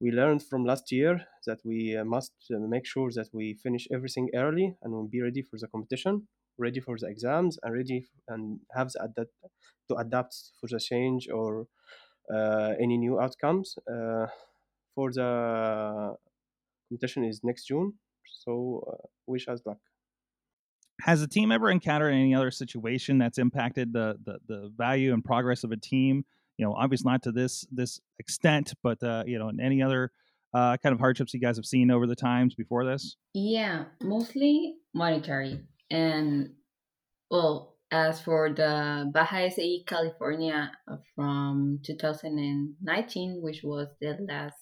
We 0.00 0.12
learned 0.12 0.42
from 0.44 0.64
last 0.64 0.92
year 0.92 1.26
that 1.46 1.60
we 1.64 1.96
uh, 1.96 2.04
must 2.04 2.32
uh, 2.54 2.58
make 2.58 2.86
sure 2.86 3.10
that 3.12 3.30
we 3.32 3.54
finish 3.54 3.88
everything 3.92 4.30
early 4.34 4.76
and 4.82 4.92
we'll 4.92 5.08
be 5.08 5.20
ready 5.22 5.42
for 5.42 5.58
the 5.58 5.66
competition 5.68 6.28
ready 6.58 6.80
for 6.80 6.96
the 6.98 7.06
exams 7.08 7.58
and 7.62 7.74
ready 7.74 8.06
and 8.28 8.60
have 8.74 8.90
the 8.92 9.02
adapt 9.04 9.32
to 9.88 9.94
adapt 9.96 10.34
for 10.60 10.68
the 10.68 10.78
change 10.78 11.28
or 11.28 11.66
uh, 12.32 12.74
any 12.80 12.96
new 12.98 13.20
outcomes. 13.20 13.76
Uh, 13.90 14.26
for 14.94 15.12
the 15.12 16.16
competition 16.88 17.24
is 17.24 17.42
next 17.44 17.66
june 17.66 17.94
so 18.26 18.84
uh, 18.90 19.06
wish 19.26 19.48
us 19.48 19.60
luck. 19.66 19.78
Has 21.00 21.20
the 21.20 21.26
team 21.26 21.50
ever 21.52 21.70
encountered 21.70 22.10
any 22.10 22.34
other 22.34 22.50
situation 22.50 23.18
that's 23.18 23.38
impacted 23.38 23.92
the, 23.92 24.16
the 24.24 24.38
the 24.46 24.72
value 24.76 25.12
and 25.12 25.24
progress 25.24 25.64
of 25.64 25.72
a 25.72 25.76
team? 25.76 26.24
You 26.56 26.64
know 26.64 26.74
obviously 26.74 27.10
not 27.10 27.22
to 27.24 27.32
this 27.32 27.66
this 27.70 28.00
extent 28.18 28.74
but 28.82 29.02
uh, 29.02 29.24
you 29.26 29.38
know 29.38 29.48
in 29.48 29.60
any 29.60 29.82
other 29.82 30.12
uh, 30.54 30.76
kind 30.76 30.92
of 30.92 31.00
hardships 31.00 31.34
you 31.34 31.40
guys 31.40 31.56
have 31.56 31.66
seen 31.66 31.90
over 31.90 32.06
the 32.06 32.16
times 32.16 32.54
before 32.54 32.84
this? 32.84 33.16
Yeah 33.34 33.86
mostly 34.00 34.76
monetary 34.94 35.60
and 35.90 36.50
well, 37.30 37.76
as 37.90 38.20
for 38.20 38.52
the 38.52 39.10
Baja 39.12 39.48
SAE 39.48 39.84
California 39.86 40.72
from 41.14 41.80
2019, 41.84 43.40
which 43.42 43.62
was 43.62 43.88
the 44.00 44.16
last 44.28 44.54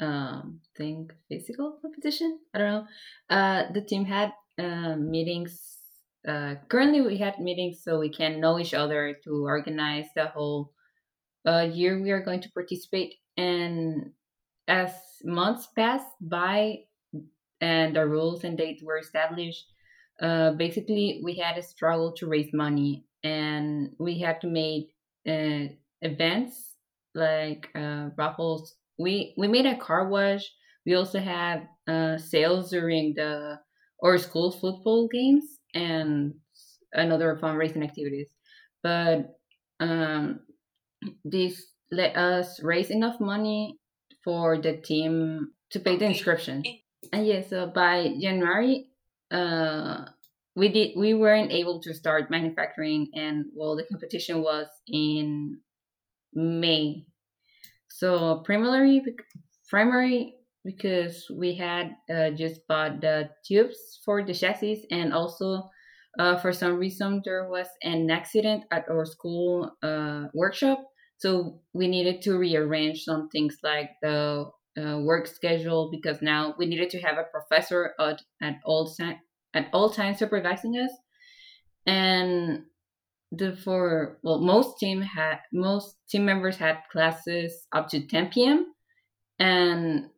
um 0.00 0.60
thing 0.76 1.08
physical 1.28 1.78
competition, 1.82 2.38
I 2.54 2.58
don't 2.58 2.72
know. 2.72 2.86
Uh, 3.28 3.72
the 3.72 3.82
team 3.82 4.04
had 4.04 4.32
uh, 4.58 4.96
meetings. 4.96 5.78
Uh, 6.26 6.56
currently, 6.68 7.00
we 7.00 7.16
had 7.16 7.38
meetings 7.38 7.82
so 7.82 7.98
we 7.98 8.10
can 8.10 8.40
know 8.40 8.58
each 8.58 8.74
other 8.74 9.16
to 9.24 9.44
organize 9.44 10.06
the 10.14 10.26
whole 10.26 10.72
uh, 11.46 11.66
year 11.72 12.00
we 12.00 12.10
are 12.10 12.22
going 12.22 12.42
to 12.42 12.52
participate. 12.52 13.14
And 13.36 14.12
as 14.68 14.92
months 15.24 15.68
passed 15.74 16.12
by 16.20 16.80
and 17.60 17.96
the 17.96 18.06
rules 18.06 18.44
and 18.44 18.56
dates 18.56 18.82
were 18.82 18.98
established, 18.98 19.64
uh, 20.20 20.52
basically 20.52 21.20
we 21.24 21.34
had 21.34 21.58
a 21.58 21.62
struggle 21.62 22.12
to 22.12 22.26
raise 22.26 22.52
money 22.52 23.06
and 23.24 23.94
we 23.98 24.18
had 24.18 24.40
to 24.40 24.46
make 24.46 24.94
uh, 25.28 25.72
events 26.02 26.76
like 27.14 27.68
uh, 27.74 28.10
raffles. 28.16 28.76
We 28.98 29.34
we 29.36 29.48
made 29.48 29.66
a 29.66 29.76
car 29.76 30.08
wash. 30.08 30.50
We 30.86 30.94
also 30.94 31.18
had 31.20 31.68
uh, 31.86 32.18
sales 32.18 32.70
during 32.70 33.14
the 33.14 33.60
or 33.98 34.18
school 34.18 34.50
football 34.50 35.08
games 35.08 35.44
and 35.74 36.34
another 36.92 37.38
fundraising 37.42 37.84
activities. 37.84 38.30
But 38.82 39.38
um, 39.80 40.40
this 41.24 41.66
let 41.90 42.16
us 42.16 42.62
raise 42.62 42.90
enough 42.90 43.20
money 43.20 43.78
for 44.22 44.58
the 44.58 44.76
team 44.76 45.52
to 45.70 45.80
pay 45.80 45.96
the 45.96 46.06
inscription. 46.06 46.64
And 47.12 47.26
yeah 47.26 47.40
so 47.40 47.66
by 47.66 48.14
january 48.20 48.89
uh, 49.30 50.04
we 50.56 50.68
did 50.68 50.90
we 50.96 51.14
weren't 51.14 51.52
able 51.52 51.80
to 51.80 51.94
start 51.94 52.30
manufacturing, 52.30 53.08
and 53.14 53.46
well, 53.54 53.76
the 53.76 53.84
competition 53.84 54.42
was 54.42 54.66
in 54.86 55.58
May. 56.34 57.06
So 57.88 58.42
primarily, 58.44 59.02
primary 59.68 60.34
because 60.64 61.26
we 61.34 61.54
had 61.54 61.96
uh, 62.14 62.30
just 62.30 62.66
bought 62.68 63.00
the 63.00 63.30
tubes 63.46 64.00
for 64.04 64.24
the 64.24 64.34
chassis, 64.34 64.86
and 64.90 65.12
also 65.12 65.70
uh, 66.18 66.36
for 66.38 66.52
some 66.52 66.76
reason 66.76 67.22
there 67.24 67.48
was 67.48 67.68
an 67.82 68.10
accident 68.10 68.64
at 68.70 68.84
our 68.90 69.06
school 69.06 69.70
uh, 69.82 70.24
workshop, 70.34 70.82
so 71.18 71.60
we 71.72 71.86
needed 71.86 72.22
to 72.22 72.36
rearrange 72.36 73.04
some 73.04 73.28
things 73.28 73.56
like 73.62 73.90
the 74.02 74.50
uh, 74.78 74.98
work 74.98 75.26
schedule 75.26 75.90
because 75.90 76.22
now 76.22 76.54
we 76.58 76.66
needed 76.66 76.90
to 76.90 77.00
have 77.00 77.18
a 77.18 77.24
professor 77.24 77.94
at, 77.98 78.22
at 78.42 78.54
all 78.64 78.86
at 79.54 79.68
all 79.72 79.90
times 79.90 80.18
supervising 80.18 80.76
us 80.76 80.90
and 81.86 82.64
the 83.32 83.56
for 83.56 84.18
well 84.22 84.40
most 84.40 84.78
team 84.78 85.00
had 85.00 85.38
most 85.52 85.96
team 86.08 86.24
members 86.24 86.56
had 86.56 86.78
classes 86.90 87.66
up 87.72 87.88
to 87.88 88.06
10 88.06 88.28
p.m 88.30 88.74
and 89.38 90.10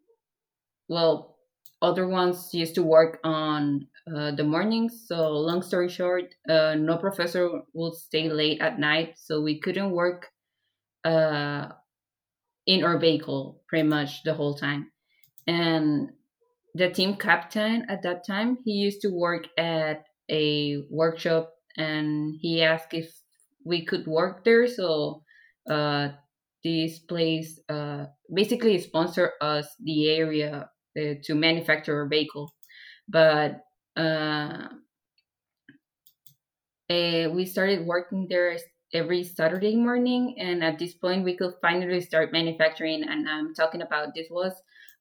well 0.89 1.37
other 1.83 2.07
ones 2.07 2.51
used 2.55 2.77
to 2.77 2.83
work 2.83 3.19
on 3.25 3.87
uh, 4.15 4.31
the 4.33 4.45
mornings 4.45 5.05
so 5.07 5.31
long 5.31 5.63
story 5.63 5.89
short 5.89 6.35
uh, 6.49 6.75
no 6.75 6.97
professor 6.97 7.63
would 7.73 7.95
stay 7.95 8.29
late 8.29 8.61
at 8.61 8.79
night. 8.79 9.15
So 9.17 9.41
we 9.41 9.61
couldn't 9.61 9.91
work 9.91 10.29
uh, 11.05 11.69
in 12.67 12.85
our 12.85 12.99
vehicle 12.99 13.63
pretty 13.69 13.89
much 13.89 14.23
the 14.25 14.35
whole 14.35 14.55
time. 14.55 14.91
And 15.47 16.11
the 16.75 16.91
team 16.91 17.17
captain 17.17 17.85
at 17.89 18.03
that 18.03 18.27
time 18.27 18.59
he 18.65 18.73
used 18.73 19.03
to 19.03 19.09
work 19.09 19.47
at 19.59 20.05
a 20.31 20.83
workshop 20.91 21.53
and 21.77 22.35
he 22.41 22.63
asked 22.63 22.93
if 22.95 23.11
we 23.65 23.85
could 23.85 24.07
work 24.07 24.45
there. 24.45 24.67
So 24.67 25.23
uh, 25.69 26.09
this 26.65 26.99
place 27.01 27.61
uh, 27.69 28.07
basically 28.33 28.79
sponsor 28.79 29.33
us 29.41 29.67
the 29.83 30.11
area 30.11 30.69
uh, 30.99 31.15
to 31.25 31.35
manufacture 31.35 32.03
a 32.03 32.09
vehicle. 32.09 32.53
But 33.09 33.61
uh, 33.97 34.69
eh, 36.89 37.27
we 37.27 37.45
started 37.45 37.87
working 37.87 38.27
there 38.29 38.57
every 38.95 39.25
saturday 39.25 39.75
morning 39.75 40.37
and 40.39 40.63
at 40.63 40.79
this 40.79 40.93
point 40.93 41.25
we 41.25 41.35
could 41.35 41.55
finally 41.63 42.01
start 42.01 42.31
manufacturing 42.31 43.03
and 43.03 43.27
i'm 43.27 43.55
talking 43.55 43.81
about 43.81 44.15
this 44.15 44.27
was 44.31 44.53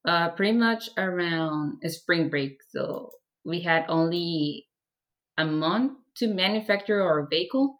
uh, 0.05 0.29
pretty 0.29 0.57
much 0.57 0.89
around 0.97 1.81
spring 1.89 2.29
break. 2.29 2.57
So 2.71 3.11
we 3.45 3.61
had 3.61 3.85
only 3.87 4.67
a 5.37 5.45
month 5.45 5.93
to 6.17 6.27
manufacture 6.27 7.01
our 7.01 7.27
vehicle. 7.29 7.79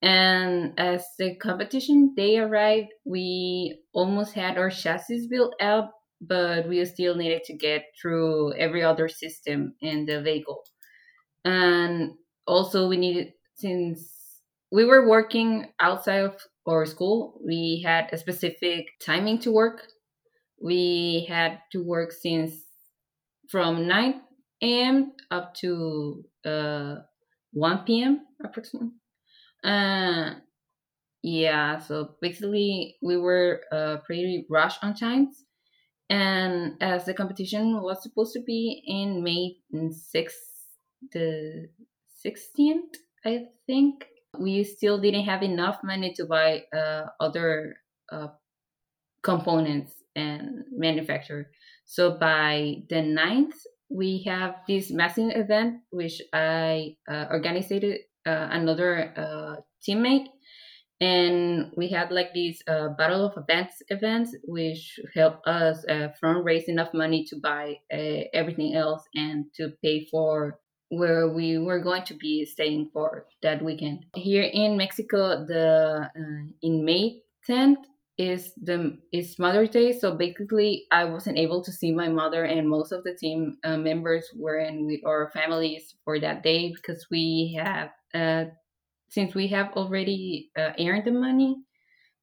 And 0.00 0.78
as 0.78 1.04
the 1.18 1.36
competition 1.36 2.14
day 2.16 2.38
arrived, 2.38 2.88
we 3.04 3.78
almost 3.92 4.34
had 4.34 4.58
our 4.58 4.70
chassis 4.70 5.28
built 5.30 5.54
out, 5.60 5.90
but 6.20 6.68
we 6.68 6.84
still 6.84 7.14
needed 7.14 7.44
to 7.44 7.56
get 7.56 7.84
through 8.00 8.54
every 8.54 8.82
other 8.82 9.08
system 9.08 9.74
in 9.80 10.06
the 10.06 10.20
vehicle. 10.20 10.62
And 11.44 12.12
also, 12.46 12.88
we 12.88 12.96
needed, 12.96 13.32
since 13.54 14.10
we 14.72 14.84
were 14.84 15.08
working 15.08 15.66
outside 15.78 16.24
of 16.24 16.36
our 16.66 16.84
school, 16.86 17.40
we 17.44 17.82
had 17.84 18.08
a 18.12 18.18
specific 18.18 18.86
timing 19.00 19.38
to 19.40 19.52
work 19.52 19.86
we 20.62 21.26
had 21.28 21.58
to 21.72 21.82
work 21.82 22.12
since 22.12 22.54
from 23.48 23.86
9 23.88 24.20
a.m. 24.62 25.12
up 25.30 25.54
to 25.54 26.24
uh, 26.46 26.96
1 27.52 27.78
p.m. 27.84 28.20
approximately. 28.44 28.90
Uh, 29.64 30.34
yeah, 31.22 31.78
so 31.78 32.16
basically 32.20 32.96
we 33.02 33.16
were 33.16 33.60
uh, 33.72 33.98
pretty 34.06 34.46
rushed 34.48 34.82
on 34.82 34.94
times. 34.94 35.44
And 36.08 36.74
as 36.82 37.04
the 37.04 37.14
competition 37.14 37.80
was 37.80 38.02
supposed 38.02 38.32
to 38.34 38.42
be 38.42 38.82
in 38.86 39.22
May 39.22 39.56
6th, 39.74 40.30
the 41.12 41.68
16th, 42.24 42.96
I 43.24 43.46
think, 43.66 44.06
we 44.38 44.64
still 44.64 44.98
didn't 44.98 45.24
have 45.24 45.42
enough 45.42 45.78
money 45.84 46.14
to 46.14 46.24
buy 46.24 46.62
uh, 46.74 47.06
other 47.20 47.74
uh, 48.10 48.28
components 49.22 50.01
and 50.16 50.64
manufacturer. 50.70 51.50
So 51.84 52.18
by 52.18 52.82
the 52.88 52.96
9th, 52.96 53.54
we 53.90 54.22
have 54.26 54.56
this 54.66 54.90
massing 54.90 55.30
event, 55.30 55.80
which 55.90 56.20
I 56.32 56.96
uh, 57.10 57.26
organized 57.30 57.72
uh, 57.72 57.88
another 58.26 59.12
uh, 59.16 59.56
teammate. 59.86 60.26
And 61.00 61.72
we 61.76 61.88
had 61.88 62.12
like 62.12 62.32
these 62.32 62.62
uh, 62.68 62.90
Battle 62.96 63.26
of 63.26 63.36
Events 63.36 63.82
events, 63.88 64.36
which 64.44 65.00
helped 65.14 65.46
us 65.48 65.84
uh, 65.88 66.08
fundraise 66.22 66.68
enough 66.68 66.94
money 66.94 67.24
to 67.28 67.36
buy 67.42 67.74
uh, 67.92 68.30
everything 68.32 68.76
else 68.76 69.02
and 69.14 69.46
to 69.56 69.72
pay 69.82 70.06
for 70.10 70.60
where 70.90 71.28
we 71.28 71.58
were 71.58 71.80
going 71.80 72.04
to 72.04 72.14
be 72.14 72.44
staying 72.44 72.90
for 72.92 73.26
that 73.42 73.64
weekend. 73.64 74.04
Here 74.14 74.44
in 74.52 74.76
Mexico, 74.76 75.44
the 75.44 76.08
uh, 76.14 76.52
in 76.60 76.84
May 76.84 77.22
10th, 77.48 77.82
is 78.18 78.52
the 78.62 78.98
is 79.12 79.38
Mother's 79.38 79.70
Day. 79.70 79.92
So 79.92 80.14
basically, 80.16 80.84
I 80.90 81.04
wasn't 81.04 81.38
able 81.38 81.62
to 81.64 81.72
see 81.72 81.92
my 81.92 82.08
mother, 82.08 82.44
and 82.44 82.68
most 82.68 82.92
of 82.92 83.04
the 83.04 83.14
team 83.14 83.58
uh, 83.64 83.76
members 83.76 84.26
were 84.36 84.58
in 84.58 84.86
with 84.86 85.00
our 85.06 85.30
families 85.32 85.94
for 86.04 86.18
that 86.20 86.42
day 86.42 86.72
because 86.74 87.06
we 87.10 87.58
have 87.58 87.90
uh, 88.14 88.50
since 89.10 89.34
we 89.34 89.48
have 89.48 89.72
already 89.74 90.50
uh, 90.58 90.72
earned 90.80 91.04
the 91.06 91.12
money, 91.12 91.56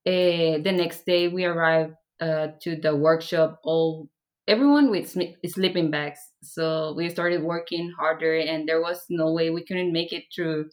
uh, 0.05 0.61
the 0.63 0.71
next 0.71 1.05
day 1.05 1.27
we 1.27 1.45
arrived 1.45 1.93
uh, 2.19 2.47
to 2.61 2.75
the 2.75 2.95
workshop 2.95 3.59
all 3.63 4.09
everyone 4.47 4.89
with 4.89 5.09
sm- 5.09 5.37
sleeping 5.45 5.91
bags. 5.91 6.19
So 6.43 6.93
we 6.97 7.09
started 7.09 7.43
working 7.43 7.91
harder, 7.99 8.37
and 8.37 8.67
there 8.67 8.81
was 8.81 9.03
no 9.09 9.31
way 9.33 9.49
we 9.49 9.65
couldn't 9.65 9.93
make 9.93 10.13
it 10.13 10.25
through 10.35 10.69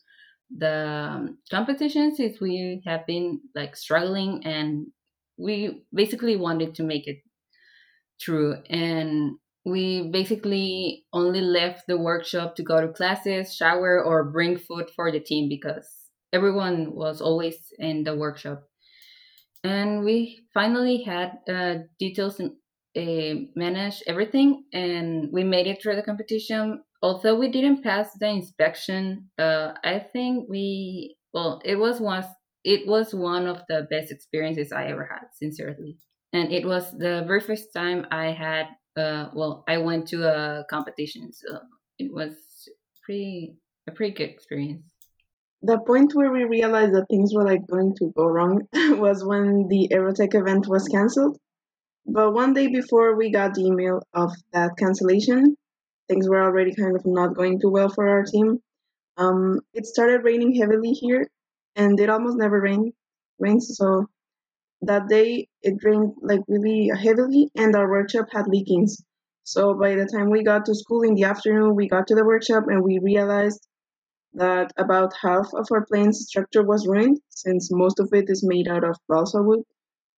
the 0.57 0.87
um, 0.89 1.39
competition 1.51 2.15
since 2.15 2.41
we 2.41 2.83
have 2.87 3.07
been 3.07 3.41
like 3.55 3.77
struggling, 3.77 4.43
and 4.45 4.87
we 5.39 5.85
basically 5.93 6.37
wanted 6.37 6.75
to 6.77 6.83
make 6.83 7.07
it 7.07 7.19
through. 8.23 8.57
And 8.71 9.33
we 9.65 10.11
basically 10.11 11.05
only 11.13 11.41
left 11.41 11.85
the 11.89 11.99
workshop 11.99 12.57
to 12.57 12.63
go 12.63 12.81
to 12.81 12.93
classes, 12.93 13.55
shower, 13.55 14.03
or 14.03 14.31
bring 14.31 14.59
food 14.59 14.91
for 14.95 15.11
the 15.11 15.21
team 15.21 15.49
because 15.49 15.89
everyone 16.33 16.95
was 16.95 17.21
always 17.21 17.57
in 17.79 18.05
the 18.05 18.17
workshop. 18.17 18.63
And 19.65 20.05
we 20.05 20.47
finally 20.55 21.03
had 21.03 21.39
uh, 21.49 21.79
details 21.99 22.41
uh, 22.41 23.35
manage 23.57 24.03
everything, 24.07 24.65
and 24.73 25.29
we 25.33 25.43
made 25.43 25.67
it 25.67 25.83
through 25.83 25.97
the 25.97 26.03
competition. 26.03 26.83
Although 27.03 27.39
we 27.39 27.51
didn't 27.51 27.83
pass 27.83 28.11
the 28.19 28.29
inspection, 28.29 29.31
uh, 29.39 29.73
I 29.85 29.99
think 29.99 30.49
we 30.49 31.17
well, 31.35 31.61
it 31.65 31.77
was 31.77 32.01
one 32.01 32.25
it 32.67 32.87
was 32.87 33.15
one 33.15 33.47
of 33.47 33.63
the 33.69 33.87
best 33.91 34.11
experiences 34.11 34.73
I 34.73 34.87
ever 34.87 35.09
had, 35.11 35.29
sincerely. 35.33 35.99
And 36.33 36.53
it 36.53 36.67
was 36.67 36.91
the 36.91 37.25
very 37.27 37.41
first 37.41 37.73
time 37.73 38.07
I 38.11 38.33
had 38.33 38.67
uh, 38.97 39.29
well, 39.35 39.63
I 39.69 39.79
went 39.79 40.09
to 40.09 40.27
a 40.27 40.65
competition, 40.71 41.33
so 41.33 41.61
it 41.99 42.13
was 42.13 42.33
pretty 43.05 43.57
a 43.87 43.93
pretty 43.93 44.15
good 44.15 44.31
experience. 44.31 44.83
The 45.63 45.79
point 45.79 46.15
where 46.15 46.33
we 46.33 46.45
realized 46.45 46.95
that 46.95 47.07
things 47.11 47.33
were 47.35 47.45
like 47.45 47.67
going 47.67 47.95
to 47.99 48.13
go 48.17 48.27
wrong 48.27 48.63
was 48.75 49.25
when 49.25 49.69
the 49.69 49.89
Aerotech 49.93 50.35
event 50.35 50.67
was 50.67 50.89
canceled. 50.89 51.39
But 52.07 52.33
one 52.33 52.55
day 52.55 52.69
before 52.69 53.17
we 53.17 53.31
got 53.31 53.55
the 53.55 53.67
email 53.67 54.03
of 54.15 54.33
that 54.53 54.77
cancellation, 54.79 55.57
things 56.09 56.29
were 56.29 56.43
already 56.43 56.75
kind 56.75 56.97
of 56.97 57.03
not 57.05 57.35
going 57.35 57.61
too 57.61 57.71
well 57.71 57.89
for 57.89 58.09
our 58.09 58.25
team. 58.25 58.59
Um, 59.17 59.61
it 59.75 59.87
started 59.87 60.25
raining 60.25 60.55
heavily 60.55 60.93
here, 60.93 61.29
and 61.77 62.01
it 62.01 62.11
almost 62.11 62.39
never 62.39 62.61
rain, 62.61 62.93
rains. 63.39 63.77
So 63.77 64.07
that 64.83 65.09
day 65.09 65.49
it 65.63 65.75
rained 65.85 66.15
like 66.23 66.41
really 66.49 66.91
heavily 66.97 67.51
and 67.57 67.75
our 67.77 67.91
workshop 67.91 68.27
had 68.33 68.47
leakings. 68.47 69.03
So 69.45 69.75
by 69.75 69.95
the 69.95 70.07
time 70.07 70.31
we 70.31 70.43
got 70.45 70.65
to 70.67 70.75
school 70.75 71.03
in 71.03 71.15
the 71.15 71.25
afternoon, 71.25 71.75
we 71.77 71.89
got 71.89 72.07
to 72.09 72.15
the 72.15 72.25
workshop 72.25 72.65
and 72.69 72.83
we 72.83 72.99
realized 72.99 73.67
that 74.35 74.73
about 74.77 75.13
half 75.23 75.49
of 75.55 75.67
our 75.73 75.85
plane's 75.87 76.27
structure 76.27 76.65
was 76.65 76.87
ruined 76.87 77.21
since 77.31 77.71
most 77.73 77.99
of 78.01 78.09
it 78.13 78.27
is 78.29 78.45
made 78.47 78.69
out 78.69 78.85
of 78.85 78.97
balsa 79.09 79.43
wood. 79.43 79.63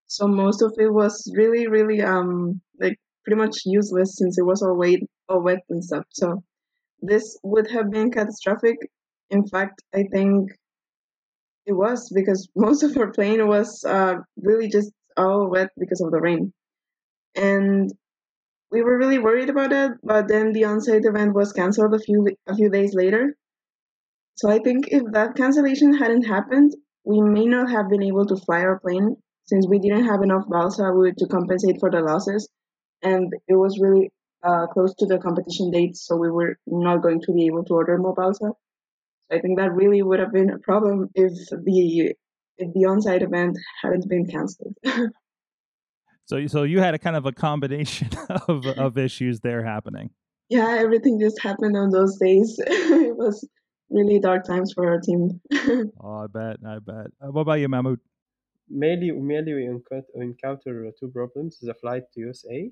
So 0.09 0.27
most 0.29 0.63
of 0.63 0.75
it 0.79 0.93
was 0.93 1.31
really, 1.37 1.69
really 1.69 2.03
um 2.03 2.61
like 2.81 2.99
pretty 3.25 3.39
much 3.41 3.59
useless 3.67 4.17
since 4.17 4.39
it 4.39 4.45
was 4.47 4.63
all 4.63 4.77
wet, 4.77 5.01
all 5.29 5.43
wet 5.43 5.63
and 5.71 5.85
stuff. 5.85 6.07
So 6.11 6.43
this 7.03 7.39
would 7.45 7.71
have 7.71 7.91
been 7.91 8.11
catastrophic. 8.13 8.79
In 9.31 9.47
fact, 9.49 9.83
I 9.95 10.05
think 10.13 10.53
it 11.69 11.75
was 11.75 12.11
because 12.15 12.49
most 12.57 12.83
of 12.83 12.97
our 12.97 13.13
plane 13.13 13.47
was 13.47 13.85
uh, 13.85 14.17
really 14.43 14.69
just 14.69 14.91
all 15.17 15.51
wet 15.51 15.71
because 15.79 16.01
of 16.01 16.11
the 16.11 16.21
rain. 16.21 16.53
And 17.37 17.93
we 18.71 18.83
were 18.83 18.99
really 18.99 19.19
worried 19.19 19.51
about 19.51 19.73
it, 19.73 19.93
but 20.03 20.29
then 20.29 20.53
the 20.53 20.65
on-site 20.65 21.05
event 21.05 21.35
was 21.35 21.53
canceled 21.53 21.95
a 21.95 21.99
few 21.99 22.29
a 22.47 22.55
few 22.55 22.71
days 22.71 22.95
later. 22.95 23.35
So 24.37 24.51
I 24.51 24.59
think 24.59 24.89
if 24.89 25.03
that 25.13 25.37
cancellation 25.37 25.95
hadn't 25.95 26.25
happened, 26.25 26.75
we 27.05 27.21
may 27.21 27.47
not 27.47 27.71
have 27.71 27.89
been 27.89 28.03
able 28.03 28.27
to 28.27 28.37
fly 28.37 28.61
our 28.61 28.79
plane 28.79 29.17
since 29.47 29.67
we 29.67 29.79
didn't 29.79 30.05
have 30.05 30.23
enough 30.23 30.45
balsa 30.49 30.93
wood 30.93 31.17
to 31.19 31.27
compensate 31.27 31.81
for 31.81 31.91
the 31.91 32.01
losses, 32.01 32.49
and 33.03 33.33
it 33.49 33.57
was 33.57 33.79
really 33.81 34.11
uh, 34.43 34.67
close 34.67 34.95
to 34.97 35.07
the 35.07 35.19
competition 35.19 35.71
date, 35.71 35.97
so 35.97 36.17
we 36.17 36.31
were 36.31 36.57
not 36.67 37.03
going 37.03 37.21
to 37.23 37.33
be 37.33 37.47
able 37.47 37.65
to 37.65 37.75
order 37.75 37.97
more 37.99 38.15
balsa. 38.15 38.53
I 39.31 39.39
think 39.39 39.59
that 39.59 39.73
really 39.73 40.03
would 40.03 40.21
have 40.21 40.33
been 40.33 40.51
a 40.51 40.59
problem 40.59 41.09
if 41.15 41.33
the 41.51 42.15
if 42.57 42.75
the 42.75 42.85
on-site 42.87 43.23
event 43.23 43.57
hadn't 43.83 44.09
been 44.09 44.27
canceled. 44.27 44.75
so, 46.25 46.47
so 46.47 46.65
you 46.65 46.81
had 46.81 46.95
a 46.95 46.99
kind 46.99 47.15
of 47.15 47.27
a 47.27 47.33
combination 47.33 48.09
of 48.49 48.67
of 48.67 48.99
issues 48.99 49.41
there 49.41 49.65
happening. 49.65 50.11
Yeah, 50.49 50.77
everything 50.79 51.21
just 51.21 51.41
happened 51.43 51.77
on 51.77 51.91
those 51.91 52.17
days. 52.17 52.59
it 52.67 53.17
was 53.17 53.47
really 53.91 54.19
dark 54.19 54.45
times 54.45 54.73
for 54.73 54.89
our 54.89 54.99
team. 54.99 55.41
oh, 56.01 56.25
I 56.25 56.27
bet, 56.27 56.57
I 56.67 56.79
bet. 56.79 57.09
Uh, 57.21 57.31
what 57.31 57.43
about 57.43 57.61
you, 57.61 57.69
Mahmoud? 57.69 58.01
Mainly, 58.71 59.13
mainly 59.13 59.55
we 59.55 59.67
encounter 60.15 60.91
two 60.99 61.09
problems: 61.09 61.59
the 61.61 61.75
flight 61.75 62.05
to 62.15 62.21
USA 62.21 62.71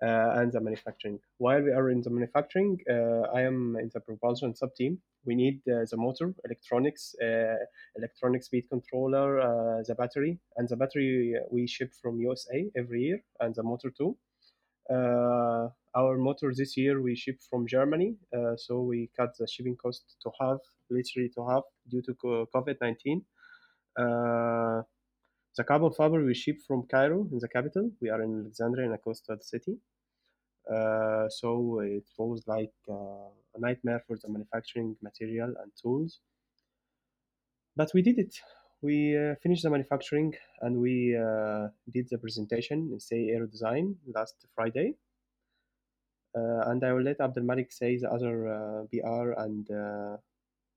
and 0.00 0.52
the 0.52 0.60
manufacturing. 0.60 1.18
While 1.38 1.62
we 1.62 1.72
are 1.72 1.90
in 1.90 2.02
the 2.02 2.10
manufacturing, 2.10 2.78
uh, 2.90 3.22
I 3.34 3.42
am 3.42 3.76
in 3.76 3.90
the 3.92 4.00
propulsion 4.00 4.54
sub 4.54 4.74
team. 4.74 4.98
We 5.24 5.34
need 5.34 5.60
uh, 5.68 5.86
the 5.90 5.96
motor, 5.96 6.34
electronics, 6.44 7.14
electronic 7.96 8.42
speed 8.42 8.68
controller, 8.68 9.82
the 9.86 9.94
battery, 9.94 10.38
and 10.56 10.68
the 10.68 10.76
battery 10.76 11.34
we 11.50 11.66
ship 11.66 11.92
from 12.00 12.20
USA 12.20 12.70
every 12.76 13.02
year, 13.02 13.22
and 13.40 13.54
the 13.54 13.62
motor 13.62 13.90
too. 13.90 14.16
Uh, 14.90 15.68
our 15.96 16.18
motor 16.18 16.52
this 16.54 16.76
year 16.76 17.00
we 17.00 17.14
ship 17.14 17.38
from 17.48 17.66
Germany, 17.66 18.16
uh, 18.36 18.56
so 18.56 18.82
we 18.82 19.10
cut 19.16 19.30
the 19.38 19.46
shipping 19.46 19.76
cost 19.76 20.16
to 20.22 20.30
half, 20.38 20.58
literally 20.90 21.30
to 21.30 21.46
half, 21.48 21.62
due 21.88 22.02
to 22.02 22.14
COVID 22.14 22.76
19. 22.80 23.24
Uh, 23.96 24.82
the 25.56 25.64
carbon 25.64 25.92
fiber 25.92 26.24
we 26.24 26.34
ship 26.34 26.58
from 26.66 26.86
Cairo 26.90 27.26
in 27.30 27.38
the 27.38 27.48
capital. 27.48 27.90
We 28.00 28.10
are 28.10 28.22
in 28.22 28.40
Alexandria, 28.40 28.86
in 28.86 28.92
a 28.92 28.98
coastal 28.98 29.38
city. 29.40 29.76
Uh, 30.70 31.28
so 31.28 31.80
it 31.80 32.04
was 32.18 32.42
like 32.46 32.72
uh, 32.88 33.28
a 33.54 33.58
nightmare 33.58 34.02
for 34.06 34.16
the 34.16 34.28
manufacturing 34.28 34.96
material 35.02 35.54
and 35.62 35.70
tools. 35.80 36.20
But 37.76 37.90
we 37.94 38.02
did 38.02 38.18
it. 38.18 38.34
We 38.82 39.16
uh, 39.16 39.34
finished 39.42 39.62
the 39.62 39.70
manufacturing 39.70 40.34
and 40.60 40.76
we 40.76 41.16
uh, 41.16 41.68
did 41.92 42.08
the 42.10 42.18
presentation 42.18 42.90
in 42.92 43.00
SAE 43.00 43.30
Aero 43.30 43.46
Design 43.46 43.96
last 44.14 44.46
Friday. 44.54 44.94
Uh, 46.36 46.68
and 46.70 46.82
I 46.84 46.92
will 46.92 47.02
let 47.02 47.20
Abdel 47.20 47.44
Malik 47.44 47.70
say 47.70 47.96
the 47.96 48.10
other 48.10 48.48
uh, 48.48 48.82
BR 48.92 49.32
and 49.38 49.68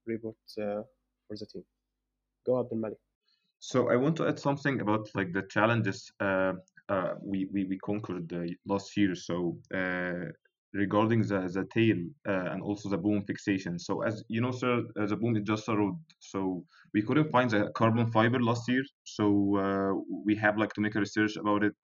report 0.06 0.36
for 0.56 1.36
the 1.36 1.46
team. 1.46 1.64
Go, 2.46 2.60
Abdel 2.60 2.78
Malik. 2.78 3.00
So 3.60 3.90
I 3.90 3.96
want 3.96 4.16
to 4.18 4.28
add 4.28 4.40
something 4.40 4.82
about 4.82 5.10
like 5.16 5.34
the 5.34 5.44
challenges 5.44 6.12
uh, 6.20 6.54
uh, 6.90 7.16
we, 7.22 7.48
we 7.52 7.66
we 7.66 7.78
conquered 7.80 8.32
uh, 8.32 8.46
last 8.66 8.96
year. 8.96 9.14
So 9.16 9.58
uh, 9.74 10.32
regarding 10.74 11.22
the 11.24 11.40
the 11.58 11.66
tail 11.74 11.98
uh, 12.28 12.52
and 12.52 12.62
also 12.62 12.90
the 12.90 12.98
boom 12.98 13.24
fixation. 13.26 13.80
So 13.80 14.04
as 14.04 14.24
you 14.30 14.42
know, 14.42 14.52
sir, 14.52 14.84
uh, 15.00 15.06
the 15.06 15.18
boom 15.18 15.36
is 15.36 15.44
just 15.44 15.68
a 15.68 15.76
rod. 15.76 15.96
So 16.20 16.66
we 16.94 17.02
couldn't 17.02 17.32
find 17.32 17.50
the 17.50 17.72
carbon 17.76 18.12
fiber 18.12 18.40
last 18.40 18.70
year. 18.70 18.84
So 19.04 20.04
we 20.26 20.36
have 20.36 20.58
like 20.58 20.74
to 20.74 20.82
make 20.82 20.96
a 20.96 21.00
research 21.00 21.36
about 21.38 21.64
it 21.64 21.76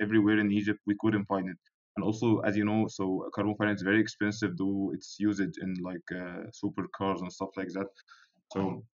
everywhere 0.00 0.38
in 0.38 0.50
Egypt. 0.52 0.80
We 0.86 0.96
couldn't 1.00 1.26
find 1.26 1.48
it. 1.48 1.58
And 1.96 2.04
also, 2.04 2.38
as 2.38 2.56
you 2.56 2.64
know, 2.64 2.86
so 2.88 3.28
carbon 3.34 3.56
fiber 3.56 3.72
is 3.72 3.82
very 3.82 4.00
expensive, 4.00 4.56
though 4.56 4.92
it's 4.94 5.16
used 5.18 5.40
in 5.40 5.74
like 5.82 6.06
supercars 6.62 7.20
and 7.20 7.32
stuff 7.32 7.50
like 7.56 7.68
that. 7.74 7.88
So 8.52 8.84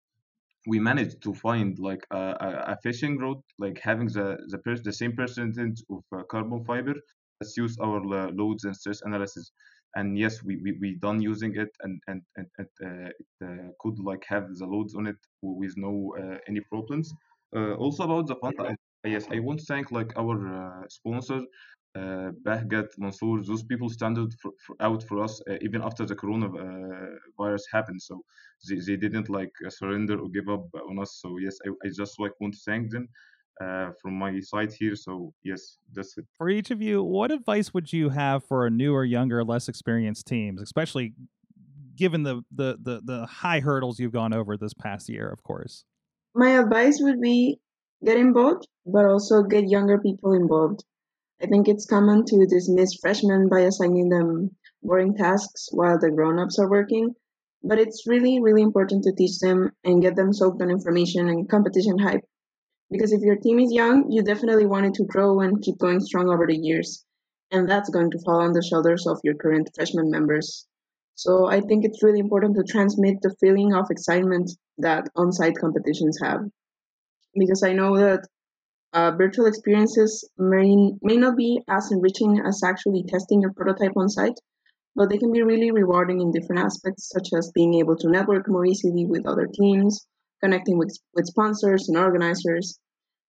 we 0.67 0.79
managed 0.81 1.23
to 1.23 1.33
find 1.35 1.79
like 1.79 2.05
a, 2.11 2.73
a, 2.73 2.77
fishing 2.83 3.19
rod, 3.19 3.41
like 3.59 3.79
having 3.81 4.09
the 4.09 4.37
the, 4.49 4.59
per- 4.59 4.77
the 4.77 4.93
same 4.93 5.15
percentage 5.15 5.83
of 5.91 6.03
uh, 6.13 6.23
carbon 6.25 6.65
fiber 6.65 6.95
let's 7.41 7.57
use 7.57 7.77
our 7.79 7.99
uh, 7.99 8.31
loads 8.33 8.65
and 8.65 8.77
stress 8.77 9.03
analysis. 9.03 9.53
And 9.95 10.19
yes, 10.19 10.43
we, 10.43 10.57
we, 10.57 10.73
we 10.81 10.95
done 10.97 11.21
using 11.23 11.57
it 11.57 11.71
and, 11.81 12.01
and, 12.07 12.23
and, 12.37 12.47
and 12.59 12.69
uh, 12.85 13.09
it 13.09 13.27
uh, 13.45 13.69
could 13.81 13.99
like 13.99 14.25
have 14.29 14.49
the 14.55 14.67
loads 14.67 14.95
on 14.95 15.07
it 15.07 15.17
with 15.43 15.75
no 15.77 16.15
uh, 16.21 16.39
any 16.49 16.61
problems. 16.61 17.13
Uh, 17.55 17.75
also 17.75 18.05
about 18.05 18.27
the 18.27 18.37
fund, 18.37 18.55
I, 18.61 18.75
yes, 19.09 19.27
I 19.31 19.39
want 19.39 19.61
to 19.61 19.67
thank 19.67 19.91
like 19.91 20.13
our 20.19 20.85
sponsor, 20.89 21.41
uh, 21.97 22.31
Bahgat, 22.45 22.89
Mansour, 22.99 23.43
those 23.43 23.63
people 23.63 23.89
stand 23.89 24.19
out 24.19 24.33
for, 24.41 24.53
for, 24.65 24.77
out 24.81 25.03
for 25.09 25.23
us 25.23 25.41
uh, 25.49 25.57
even 25.63 25.81
after 25.83 26.05
the 26.05 26.15
coronavirus 26.15 27.63
happened. 27.73 28.03
So 28.03 28.23
they, 28.69 28.77
they 28.77 28.97
didn't 28.97 29.29
like 29.29 29.53
surrender 29.69 30.19
or 30.21 30.29
give 30.29 30.49
up 30.49 30.67
on 30.89 30.99
us. 30.99 31.19
So 31.23 31.39
yes, 31.39 31.57
I, 31.67 31.71
I 31.85 31.91
just 31.95 32.21
like 32.21 32.33
want 32.41 32.55
to 32.55 32.61
thank 32.61 32.91
them 32.91 33.09
uh, 33.61 33.91
from 34.01 34.15
my 34.15 34.41
side 34.41 34.73
here. 34.73 34.97
So 34.97 35.33
yes, 35.43 35.79
that's 35.93 36.19
it. 36.19 36.27
For 36.37 36.49
each 36.49 36.71
of 36.71 36.83
you, 36.83 37.03
what 37.03 37.31
advice 37.31 37.73
would 37.73 37.93
you 37.93 38.11
have 38.11 38.45
for 38.45 38.67
a 38.67 38.71
newer, 38.71 39.05
younger, 39.05 39.43
less 39.45 39.69
experienced 39.69 40.27
teams, 40.27 40.61
especially 40.61 41.15
given 41.97 42.25
the 42.25 42.43
the 42.55 42.77
the, 42.83 43.01
the 43.05 43.27
high 43.27 43.61
hurdles 43.61 43.99
you've 43.99 44.13
gone 44.13 44.35
over 44.35 44.57
this 44.57 44.75
past 44.75 45.09
year, 45.09 45.29
of 45.29 45.43
course? 45.43 45.85
My 46.35 46.59
advice 46.59 46.99
would 47.01 47.21
be 47.21 47.59
get 48.05 48.19
involved, 48.19 48.67
but 48.85 49.07
also 49.07 49.43
get 49.43 49.69
younger 49.69 49.99
people 49.99 50.35
involved. 50.35 50.85
I 51.43 51.47
think 51.47 51.69
it's 51.69 51.87
common 51.87 52.25
to 52.27 52.47
dismiss 52.47 52.95
freshmen 52.95 53.49
by 53.49 53.61
assigning 53.61 54.09
them 54.09 54.57
boring 54.83 55.15
tasks 55.15 55.69
while 55.71 55.99
the 55.99 56.11
grown-ups 56.11 56.59
are 56.59 56.71
working. 56.71 57.15
But 57.63 57.79
it's 57.79 58.07
really, 58.07 58.41
really 58.41 58.63
important 58.63 59.05
to 59.05 59.13
teach 59.13 59.39
them 59.41 59.73
and 59.85 60.01
get 60.01 60.17
them 60.17 60.33
soaked 60.33 60.63
on 60.63 60.71
information 60.71 61.29
and 61.29 61.49
competition 61.49 61.99
hype. 61.99 62.25
Because 62.91 63.13
if 63.13 63.21
your 63.21 63.37
team 63.37 63.59
is 63.59 63.73
young, 63.73 64.11
you 64.11 64.23
definitely 64.23 64.67
want 64.67 64.87
it 64.87 64.95
to 64.95 65.05
grow 65.05 65.41
and 65.41 65.61
keep 65.61 65.79
going 65.79 66.01
strong 66.01 66.29
over 66.29 66.47
the 66.47 66.57
years. 66.57 67.05
And 67.51 67.69
that's 67.69 67.91
going 67.91 68.11
to 68.13 68.19
fall 68.25 68.41
on 68.41 68.53
the 68.53 68.63
shoulders 68.63 69.07
of 69.07 69.21
your 69.25 69.35
current 69.35 69.71
freshman 69.75 70.11
members. 70.11 70.67
So 71.17 71.47
I 71.47 71.61
think 71.61 71.85
it's 71.85 72.03
really 72.03 72.21
important 72.21 72.57
to 72.57 72.63
transmit 72.63 73.17
the 73.23 73.35
feeling 73.41 73.75
of 73.75 73.91
excitement 73.91 74.51
that 74.79 75.09
on 75.17 75.33
site 75.33 75.57
competitions 75.59 76.19
have. 76.23 76.41
Because 77.35 77.63
I 77.63 77.73
know 77.73 77.97
that 77.99 78.27
uh, 78.97 79.11
virtual 79.11 79.45
experiences 79.45 80.27
may, 80.39 80.75
may 81.03 81.19
not 81.19 81.37
be 81.37 81.61
as 81.69 81.93
enriching 81.93 82.41
as 82.47 82.63
actually 82.65 83.05
testing 83.07 83.43
your 83.43 83.53
prototype 83.53 83.95
on 83.95 84.09
site, 84.09 84.41
but 84.95 85.11
they 85.11 85.19
can 85.19 85.31
be 85.33 85.43
really 85.43 85.71
rewarding 85.71 86.23
in 86.23 86.31
different 86.31 86.65
aspects, 86.65 87.11
such 87.13 87.29
as 87.37 87.53
being 87.55 87.75
able 87.75 87.95
to 87.95 88.09
network 88.09 88.49
more 88.49 88.65
easily 88.65 89.05
with 89.05 89.27
other 89.27 89.47
teams, 89.53 90.07
connecting 90.43 90.79
with, 90.79 90.97
with 91.15 91.27
sponsors 91.27 91.91
and 91.91 91.99
organizers. 91.99 92.79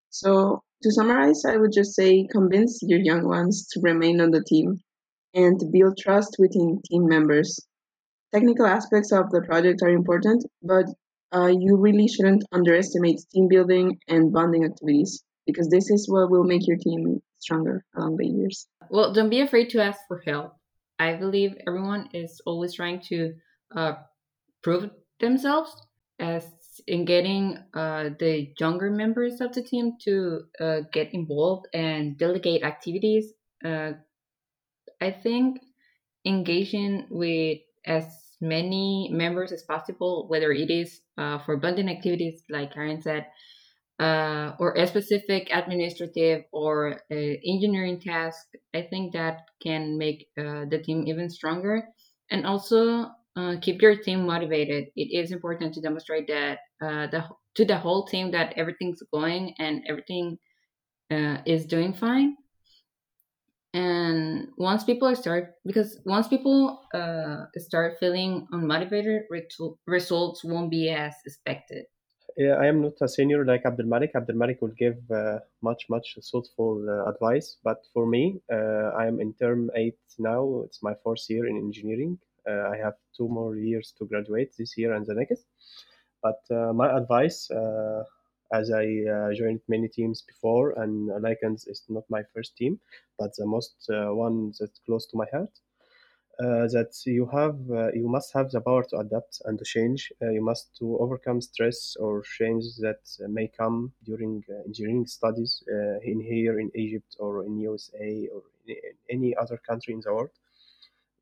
So, 0.08 0.62
to 0.84 0.90
summarize, 0.90 1.44
I 1.44 1.58
would 1.58 1.72
just 1.72 1.94
say 1.94 2.26
convince 2.32 2.78
your 2.80 3.00
young 3.00 3.28
ones 3.28 3.68
to 3.72 3.80
remain 3.82 4.22
on 4.22 4.30
the 4.30 4.42
team 4.42 4.78
and 5.34 5.60
to 5.60 5.66
build 5.70 5.98
trust 5.98 6.36
within 6.38 6.80
team 6.90 7.06
members. 7.06 7.60
Technical 8.34 8.64
aspects 8.64 9.12
of 9.12 9.28
the 9.30 9.42
project 9.42 9.82
are 9.82 9.90
important, 9.90 10.46
but 10.62 10.86
uh, 11.34 11.48
you 11.48 11.76
really 11.76 12.08
shouldn't 12.08 12.44
underestimate 12.52 13.20
team 13.34 13.48
building 13.48 13.98
and 14.08 14.32
bonding 14.32 14.64
activities 14.64 15.22
because 15.48 15.70
this 15.70 15.88
is 15.88 16.06
what 16.08 16.30
will 16.30 16.44
make 16.44 16.66
your 16.68 16.76
team 16.76 17.22
stronger 17.38 17.82
along 17.96 18.18
the 18.18 18.26
years. 18.26 18.68
Well, 18.90 19.14
don't 19.14 19.30
be 19.30 19.40
afraid 19.40 19.70
to 19.70 19.82
ask 19.82 19.98
for 20.06 20.22
help. 20.26 20.52
I 20.98 21.14
believe 21.14 21.56
everyone 21.66 22.10
is 22.12 22.40
always 22.44 22.74
trying 22.74 23.00
to 23.08 23.34
uh, 23.74 23.94
prove 24.62 24.90
themselves 25.20 25.74
as 26.18 26.44
in 26.86 27.06
getting 27.06 27.58
uh, 27.72 28.10
the 28.18 28.52
younger 28.60 28.90
members 28.90 29.40
of 29.40 29.54
the 29.54 29.62
team 29.62 29.92
to 30.04 30.42
uh, 30.60 30.80
get 30.92 31.14
involved 31.14 31.66
and 31.72 32.18
delegate 32.18 32.62
activities. 32.62 33.32
Uh, 33.64 33.92
I 35.00 35.10
think 35.10 35.60
engaging 36.26 37.06
with 37.08 37.58
as 37.86 38.04
many 38.40 39.08
members 39.10 39.50
as 39.50 39.62
possible, 39.62 40.26
whether 40.28 40.52
it 40.52 40.70
is 40.70 41.00
uh, 41.16 41.38
for 41.38 41.56
bonding 41.56 41.88
activities, 41.88 42.42
like 42.50 42.74
Karen 42.74 43.00
said, 43.00 43.26
uh, 43.98 44.54
or 44.58 44.74
a 44.74 44.86
specific 44.86 45.48
administrative 45.52 46.44
or 46.52 47.00
uh, 47.10 47.14
engineering 47.14 48.00
task, 48.00 48.46
I 48.74 48.82
think 48.82 49.12
that 49.12 49.40
can 49.62 49.98
make 49.98 50.28
uh, 50.38 50.66
the 50.70 50.80
team 50.84 51.06
even 51.06 51.28
stronger. 51.28 51.82
And 52.30 52.46
also 52.46 53.06
uh, 53.36 53.56
keep 53.60 53.82
your 53.82 53.96
team 53.96 54.26
motivated. 54.26 54.86
It 54.96 55.16
is 55.16 55.32
important 55.32 55.74
to 55.74 55.80
demonstrate 55.80 56.28
that 56.28 56.58
uh, 56.80 57.06
the 57.08 57.24
to 57.54 57.64
the 57.64 57.76
whole 57.76 58.06
team 58.06 58.30
that 58.32 58.52
everything's 58.56 59.02
going 59.12 59.54
and 59.58 59.82
everything 59.88 60.38
uh, 61.10 61.38
is 61.44 61.66
doing 61.66 61.92
fine. 61.92 62.36
And 63.74 64.48
once 64.56 64.84
people 64.84 65.14
start, 65.14 65.54
because 65.66 66.00
once 66.04 66.26
people 66.26 66.80
start 67.56 67.98
feeling 68.00 68.46
unmotivated, 68.52 69.22
results 69.86 70.42
won't 70.42 70.70
be 70.70 70.88
as 70.88 71.14
expected. 71.26 71.84
I 72.38 72.66
am 72.66 72.82
not 72.82 72.94
a 73.00 73.08
senior 73.08 73.44
like 73.44 73.64
Abdelmalik. 73.64 74.12
Abdelmalik 74.14 74.60
will 74.60 74.74
give 74.78 74.98
uh, 75.10 75.38
much, 75.62 75.86
much 75.88 76.18
thoughtful 76.30 76.86
uh, 76.88 77.10
advice. 77.10 77.56
But 77.64 77.84
for 77.92 78.06
me, 78.06 78.40
uh, 78.52 78.92
I 78.96 79.06
am 79.06 79.20
in 79.20 79.34
term 79.34 79.70
eight 79.74 79.98
now. 80.18 80.62
It's 80.64 80.82
my 80.82 80.94
fourth 81.02 81.28
year 81.28 81.46
in 81.46 81.56
engineering. 81.56 82.18
Uh, 82.48 82.68
I 82.72 82.76
have 82.76 82.94
two 83.16 83.28
more 83.28 83.56
years 83.56 83.92
to 83.98 84.06
graduate 84.06 84.54
this 84.56 84.76
year 84.78 84.94
and 84.94 85.04
the 85.06 85.14
next. 85.14 85.46
But 86.22 86.40
uh, 86.50 86.72
my 86.72 86.96
advice, 86.96 87.50
uh, 87.50 88.04
as 88.52 88.70
I 88.72 88.86
joined 89.34 89.60
many 89.68 89.88
teams 89.88 90.22
before, 90.22 90.72
and 90.82 91.10
Lycans 91.10 91.68
is 91.68 91.82
not 91.88 92.04
my 92.08 92.22
first 92.34 92.56
team, 92.56 92.80
but 93.18 93.34
the 93.36 93.46
most 93.46 93.74
one 93.88 94.52
that's 94.58 94.80
close 94.86 95.06
to 95.08 95.16
my 95.16 95.26
heart. 95.32 95.50
Uh, 96.40 96.68
that 96.68 96.92
you 97.04 97.26
have 97.26 97.58
uh, 97.68 97.90
you 97.92 98.08
must 98.08 98.32
have 98.32 98.48
the 98.52 98.60
power 98.60 98.84
to 98.84 98.96
adapt 98.98 99.42
and 99.46 99.58
to 99.58 99.64
change. 99.64 100.12
Uh, 100.22 100.30
you 100.30 100.40
must 100.40 100.66
to 100.78 100.96
overcome 100.98 101.40
stress 101.40 101.96
or 101.98 102.22
change 102.22 102.64
that 102.78 103.00
may 103.28 103.48
come 103.48 103.92
during 104.04 104.44
engineering 104.64 105.04
studies 105.04 105.64
in 106.04 106.20
here 106.20 106.60
in 106.60 106.70
egypt 106.76 107.16
or 107.18 107.44
in 107.44 107.58
usa 107.58 108.28
or 108.32 108.42
in 108.68 108.76
any 109.10 109.34
other 109.36 109.56
country 109.68 109.92
in 109.94 110.00
the 110.00 110.14
world. 110.14 110.30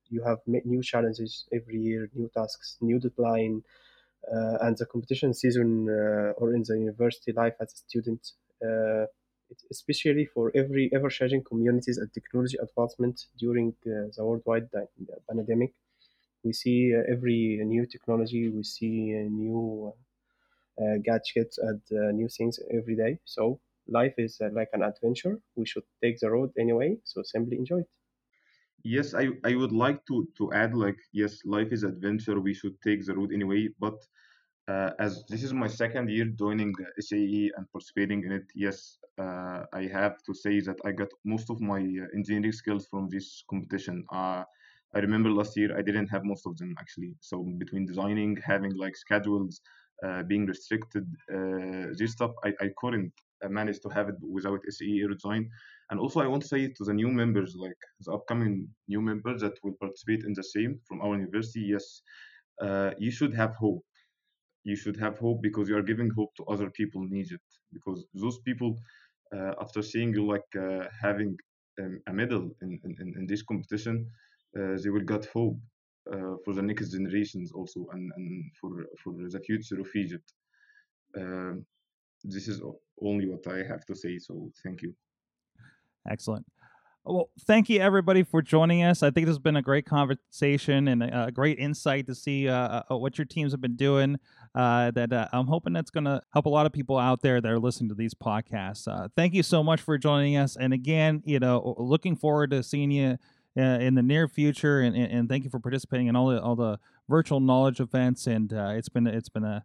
You 0.09 0.23
have 0.25 0.41
new 0.47 0.83
challenges 0.83 1.47
every 1.53 1.77
year 1.89 2.11
new 2.15 2.29
tasks 2.37 2.77
new 2.81 2.99
deadline 2.99 3.63
uh, 4.33 4.59
and 4.63 4.77
the 4.79 4.87
competition 4.87 5.35
season 5.35 5.89
uh, 5.89 6.33
or 6.41 6.55
in 6.55 6.63
the 6.69 6.79
university 6.79 7.33
life 7.33 7.57
as 7.61 7.73
a 7.75 7.77
student 7.77 8.23
uh, 8.67 9.07
especially 9.71 10.27
for 10.27 10.53
every 10.55 10.91
ever-changing 10.95 11.45
communities 11.45 11.99
and 11.99 12.13
technology 12.13 12.57
advancement 12.63 13.27
during 13.39 13.69
uh, 13.87 14.09
the 14.17 14.25
worldwide 14.25 14.69
pandemic. 15.29 15.75
We 16.45 16.53
see 16.53 16.95
uh, 16.95 17.03
every 17.13 17.61
new 17.65 17.87
technology, 17.87 18.49
we 18.49 18.63
see 18.65 19.13
new 19.45 19.93
uh, 20.81 20.99
gadgets 21.05 21.59
and 21.59 21.81
new 22.17 22.29
things 22.29 22.59
every 22.73 22.97
day. 22.97 23.19
So 23.25 23.61
life 23.89 24.15
is 24.19 24.41
like 24.53 24.71
an 24.73 24.83
adventure. 24.83 25.41
We 25.57 25.67
should 25.67 25.85
take 26.03 26.21
the 26.21 26.31
road 26.31 26.53
anyway. 26.59 26.99
So 27.05 27.23
simply 27.23 27.59
enjoy 27.59 27.81
it. 27.81 27.89
Yes, 28.85 29.15
I, 29.15 29.29
I 29.45 29.55
would 29.57 29.73
like 29.73 30.05
to 30.07 30.29
to 30.39 30.53
add 30.53 30.75
like 30.75 30.99
yes, 31.13 31.45
life 31.45 31.73
is 31.73 31.83
adventure. 31.83 32.41
We 32.41 32.55
should 32.55 32.77
take 32.83 33.05
the 33.05 33.15
road 33.17 33.33
anyway, 33.33 33.69
but 33.81 33.99
uh, 34.69 34.93
as 34.99 35.25
this 35.29 35.43
is 35.45 35.53
my 35.53 35.69
second 35.69 36.11
year 36.11 36.27
joining 36.27 36.75
SAE 36.99 37.53
and 37.57 37.71
participating 37.73 38.25
in 38.25 38.33
it, 38.33 38.47
yes, 38.55 38.99
uh, 39.19 39.65
I 39.73 39.83
have 39.93 40.23
to 40.25 40.35
say 40.35 40.61
that 40.61 40.79
I 40.85 40.93
got 40.93 41.09
most 41.25 41.51
of 41.51 41.61
my 41.61 41.81
uh, 41.81 42.07
engineering 42.15 42.53
skills 42.53 42.87
from 42.91 43.09
this 43.09 43.43
competition. 43.49 44.05
Uh, 44.13 44.45
I 44.95 44.99
remember 45.01 45.31
last 45.31 45.57
year 45.57 45.77
I 45.77 45.83
didn't 45.83 46.09
have 46.09 46.25
most 46.25 46.47
of 46.47 46.57
them 46.57 46.75
actually. 46.79 47.15
So 47.21 47.43
between 47.59 47.87
designing, 47.87 48.37
having 48.45 48.75
like 48.77 48.97
schedules, 48.97 49.61
uh, 50.07 50.23
being 50.23 50.47
restricted, 50.47 51.05
uh, 51.33 51.89
this 51.99 52.13
stuff 52.13 52.33
I, 52.45 52.53
I 52.61 52.69
couldn't 52.79 53.13
manage 53.49 53.81
to 53.81 53.89
have 53.91 54.09
it 54.09 54.17
without 54.21 54.61
SAE 54.69 55.01
Aero 55.03 55.15
Design. 55.15 55.49
And 55.91 56.01
also 56.01 56.21
I 56.21 56.27
want 56.27 56.43
to 56.43 56.49
say 56.49 56.69
to 56.69 56.85
the 56.85 56.95
new 56.95 57.09
members, 57.09 57.55
like 57.57 57.81
the 58.01 58.13
upcoming 58.13 58.69
new 58.89 59.01
members 59.01 59.41
that 59.43 59.55
will 59.63 59.75
participate 59.81 60.25
in 60.25 60.33
the 60.35 60.43
same 60.45 60.81
from 60.89 61.01
our 61.03 61.15
university, 61.17 61.61
yes, 61.75 62.03
you 62.99 63.11
should 63.11 63.35
have 63.35 63.55
hope 63.57 63.85
you 64.65 64.77
should 64.77 64.97
have 64.97 65.19
hope 65.19 65.41
because 65.43 65.69
you 65.69 65.77
are 65.77 65.83
giving 65.83 66.11
hope 66.11 66.35
to 66.37 66.45
other 66.45 66.71
people 66.71 67.03
in 67.03 67.15
Egypt. 67.17 67.45
Because 67.73 68.05
those 68.15 68.39
people, 68.41 68.71
uh, 68.73 69.06
after 69.61 69.83
seeing 69.83 70.13
you 70.13 70.27
like 70.27 70.45
uh, 70.59 70.87
having 71.03 71.37
um, 71.81 72.01
a 72.07 72.13
medal 72.13 72.51
in, 72.63 72.79
in, 72.85 73.15
in 73.19 73.27
this 73.27 73.43
competition, 73.43 74.07
uh, 74.59 74.77
they 74.83 74.91
will 74.91 75.05
get 75.05 75.27
hope 75.27 75.59
uh, 76.13 76.37
for 76.45 76.55
the 76.55 76.63
next 76.63 76.91
generations 76.91 77.53
also 77.53 77.87
and, 77.93 78.11
and 78.17 78.45
for, 78.61 78.87
for 79.03 79.13
the 79.13 79.41
future 79.41 79.81
of 79.81 79.89
Egypt. 79.95 80.33
Um, 81.17 81.67
this 82.25 82.49
is 82.49 82.61
only 83.03 83.29
what 83.29 83.47
I 83.47 83.59
have 83.69 83.85
to 83.87 83.95
say. 83.95 84.19
So 84.19 84.51
thank 84.63 84.83
you. 84.83 84.95
Excellent. 86.09 86.47
Well, 87.05 87.31
thank 87.43 87.69
you 87.69 87.81
everybody 87.81 88.25
for 88.25 88.43
joining 88.43 88.83
us. 88.83 89.05
I 89.05 89.13
think 89.13 89.27
this 89.27 89.35
has 89.35 89.39
been 89.39 89.57
a 89.57 89.63
great 89.63 89.87
conversation 89.87 90.89
and 90.89 91.05
a, 91.05 91.31
great 91.33 91.57
insight 91.61 92.07
to 92.09 92.17
see 92.17 92.49
uh, 92.49 92.83
uh, 92.91 92.97
what 92.97 93.17
your 93.17 93.27
teams 93.27 93.53
have 93.53 93.61
been 93.61 93.77
doing. 93.77 94.19
Uh, 94.57 94.91
that 94.93 95.13
uh, 95.13 95.29
I'm 95.35 95.49
hoping 95.49 95.75
that's 95.75 95.91
going 95.91 96.05
to 96.05 96.23
help 96.33 96.47
a 96.47 96.49
lot 96.49 96.65
of 96.65 96.73
people 96.73 96.97
out 96.97 97.21
there 97.21 97.43
that 97.43 97.53
are 97.53 97.59
listening 97.59 97.91
to 97.91 97.95
these 97.95 98.15
podcasts. 98.15 98.89
Uh, 98.89 99.09
thank 99.15 99.35
you 99.35 99.43
so 99.43 99.63
much 99.63 99.83
for 99.83 99.99
joining 99.99 100.39
us. 100.39 100.57
And 100.57 100.73
again, 100.73 101.23
you 101.27 101.39
know, 101.39 101.75
looking 101.77 102.17
forward 102.17 102.53
to 102.53 102.63
seeing 102.63 102.91
you 102.91 103.19
uh, 103.59 103.61
in 103.61 103.97
the 103.97 104.03
near 104.03 104.29
future. 104.29 104.81
And, 104.81 104.97
and, 104.97 105.13
and, 105.13 105.29
thank 105.29 105.45
you 105.45 105.51
for 105.51 105.61
participating 105.61 106.07
in 106.07 106.17
all 106.17 106.29
the 106.29 106.41
all 106.41 106.57
the 106.57 106.79
virtual 107.07 107.39
knowledge 107.39 107.81
events. 107.81 108.27
And 108.27 108.51
it's 108.51 108.89
been 108.89 109.07
it's 109.07 109.29
been 109.29 109.45
a 109.45 109.63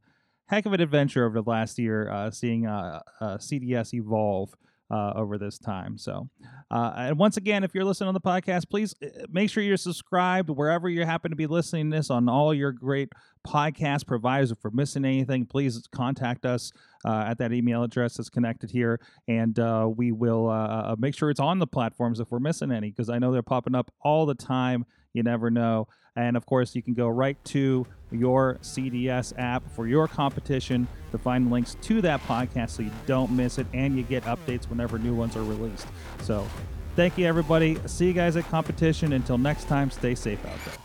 heck 0.48 0.66
of 0.66 0.74
an 0.74 0.82
adventure 0.82 1.26
over 1.26 1.42
the 1.42 1.50
last 1.50 1.80
year, 1.80 2.30
seeing 2.34 2.64
CDS 2.64 3.94
evolve 3.94 4.56
uh, 4.92 5.14
over 5.16 5.38
this 5.38 5.58
time. 5.58 5.98
So, 5.98 6.30
uh, 6.70 6.94
and 6.96 7.18
once 7.18 7.38
again, 7.38 7.64
if 7.64 7.74
you're 7.74 7.86
listening 7.86 8.10
on 8.10 8.14
the 8.14 8.22
podcast, 8.22 8.70
please 8.70 8.94
uh, 9.02 9.08
make 9.30 9.50
sure 9.50 9.64
you're 9.64 9.78
subscribed 9.78 10.50
wherever 10.50 10.90
you 10.90 11.06
happen 11.06 11.32
to 11.32 11.38
be 11.38 11.48
listening 11.48 11.90
to 11.90 11.98
this 11.98 12.10
on 12.10 12.28
all 12.28 12.54
your 12.54 12.72
great 12.72 13.10
podcast 13.48 14.06
providers. 14.06 14.52
If 14.52 14.58
we're 14.64 14.72
missing 14.72 15.06
anything, 15.06 15.46
please 15.46 15.88
contact 15.94 16.46
us 16.46 16.72
uh, 17.06 17.26
at 17.28 17.38
that 17.38 17.54
email 17.54 17.84
address 17.84 18.18
that's 18.18 18.30
connected 18.30 18.70
here, 18.70 19.00
and 19.28 19.58
uh, 19.58 19.90
we 19.96 20.12
will 20.12 20.50
uh, 20.50 20.96
make 21.00 21.16
sure 21.16 21.30
it's 21.30 21.40
on 21.40 21.60
the 21.60 21.68
platforms 21.68 22.20
if 22.20 22.30
we're 22.30 22.40
missing 22.40 22.72
any, 22.72 22.90
because 22.90 23.10
I 23.10 23.18
know 23.18 23.32
they're 23.32 23.42
popping 23.42 23.76
up 23.76 23.92
all 24.02 24.26
the 24.26 24.36
time. 24.36 24.86
You 25.13 25.24
never 25.24 25.50
know. 25.50 25.88
And 26.15 26.36
of 26.36 26.45
course, 26.45 26.76
you 26.76 26.82
can 26.82 26.93
go 26.93 27.08
right 27.08 27.38
to 27.45 27.86
your 28.12 28.58
CDS 28.62 29.34
app 29.38 29.63
for 29.76 29.88
your 29.88 30.08
competition 30.08 30.88
to 31.12 31.17
find 31.17 31.50
links 31.50 31.78
to 31.82 32.02
that 32.02 32.21
podcast 32.24 32.71
so 32.71 32.84
you 32.84 32.91
don't 33.06 33.32
miss 33.32 33.58
it 33.58 33.67
and 33.74 33.95
you 33.95 34.04
get 34.04 34.24
updates 34.24 34.69
whenever 34.69 35.00
new 35.00 35.13
ones 35.15 35.36
are 35.38 35.43
released. 35.43 35.88
So, 36.21 36.45
thank 36.95 37.17
you, 37.17 37.26
everybody. 37.26 37.78
See 37.86 38.08
you 38.08 38.13
guys 38.13 38.36
at 38.36 38.45
competition. 38.45 39.13
Until 39.13 39.38
next 39.38 39.67
time, 39.67 39.89
stay 39.89 40.15
safe 40.15 40.43
out 40.45 40.58
there. 40.65 40.76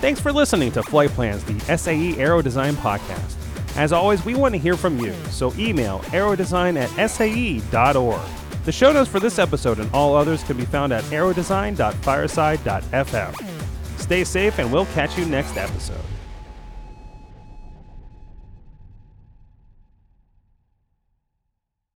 Thanks 0.00 0.20
for 0.20 0.32
listening 0.32 0.70
to 0.72 0.82
Flight 0.82 1.10
Plans, 1.10 1.42
the 1.44 1.58
SAE 1.76 2.18
Aero 2.18 2.42
Design 2.42 2.74
podcast. 2.74 3.34
As 3.76 3.92
always, 3.92 4.24
we 4.24 4.34
want 4.34 4.54
to 4.54 4.58
hear 4.58 4.76
from 4.76 4.98
you, 4.98 5.12
so 5.30 5.52
email 5.58 5.98
aerodesign 6.10 6.76
at 6.78 7.10
sae.org. 7.10 8.20
The 8.66 8.72
show 8.72 8.92
notes 8.92 9.08
for 9.08 9.20
this 9.20 9.38
episode 9.38 9.78
and 9.78 9.88
all 9.92 10.16
others 10.16 10.42
can 10.42 10.56
be 10.56 10.64
found 10.64 10.92
at 10.92 11.04
aerodesign.fireside.fm. 11.04 14.00
Stay 14.00 14.24
safe, 14.24 14.58
and 14.58 14.72
we'll 14.72 14.86
catch 14.86 15.16
you 15.16 15.24
next 15.24 15.56
episode. 15.56 16.02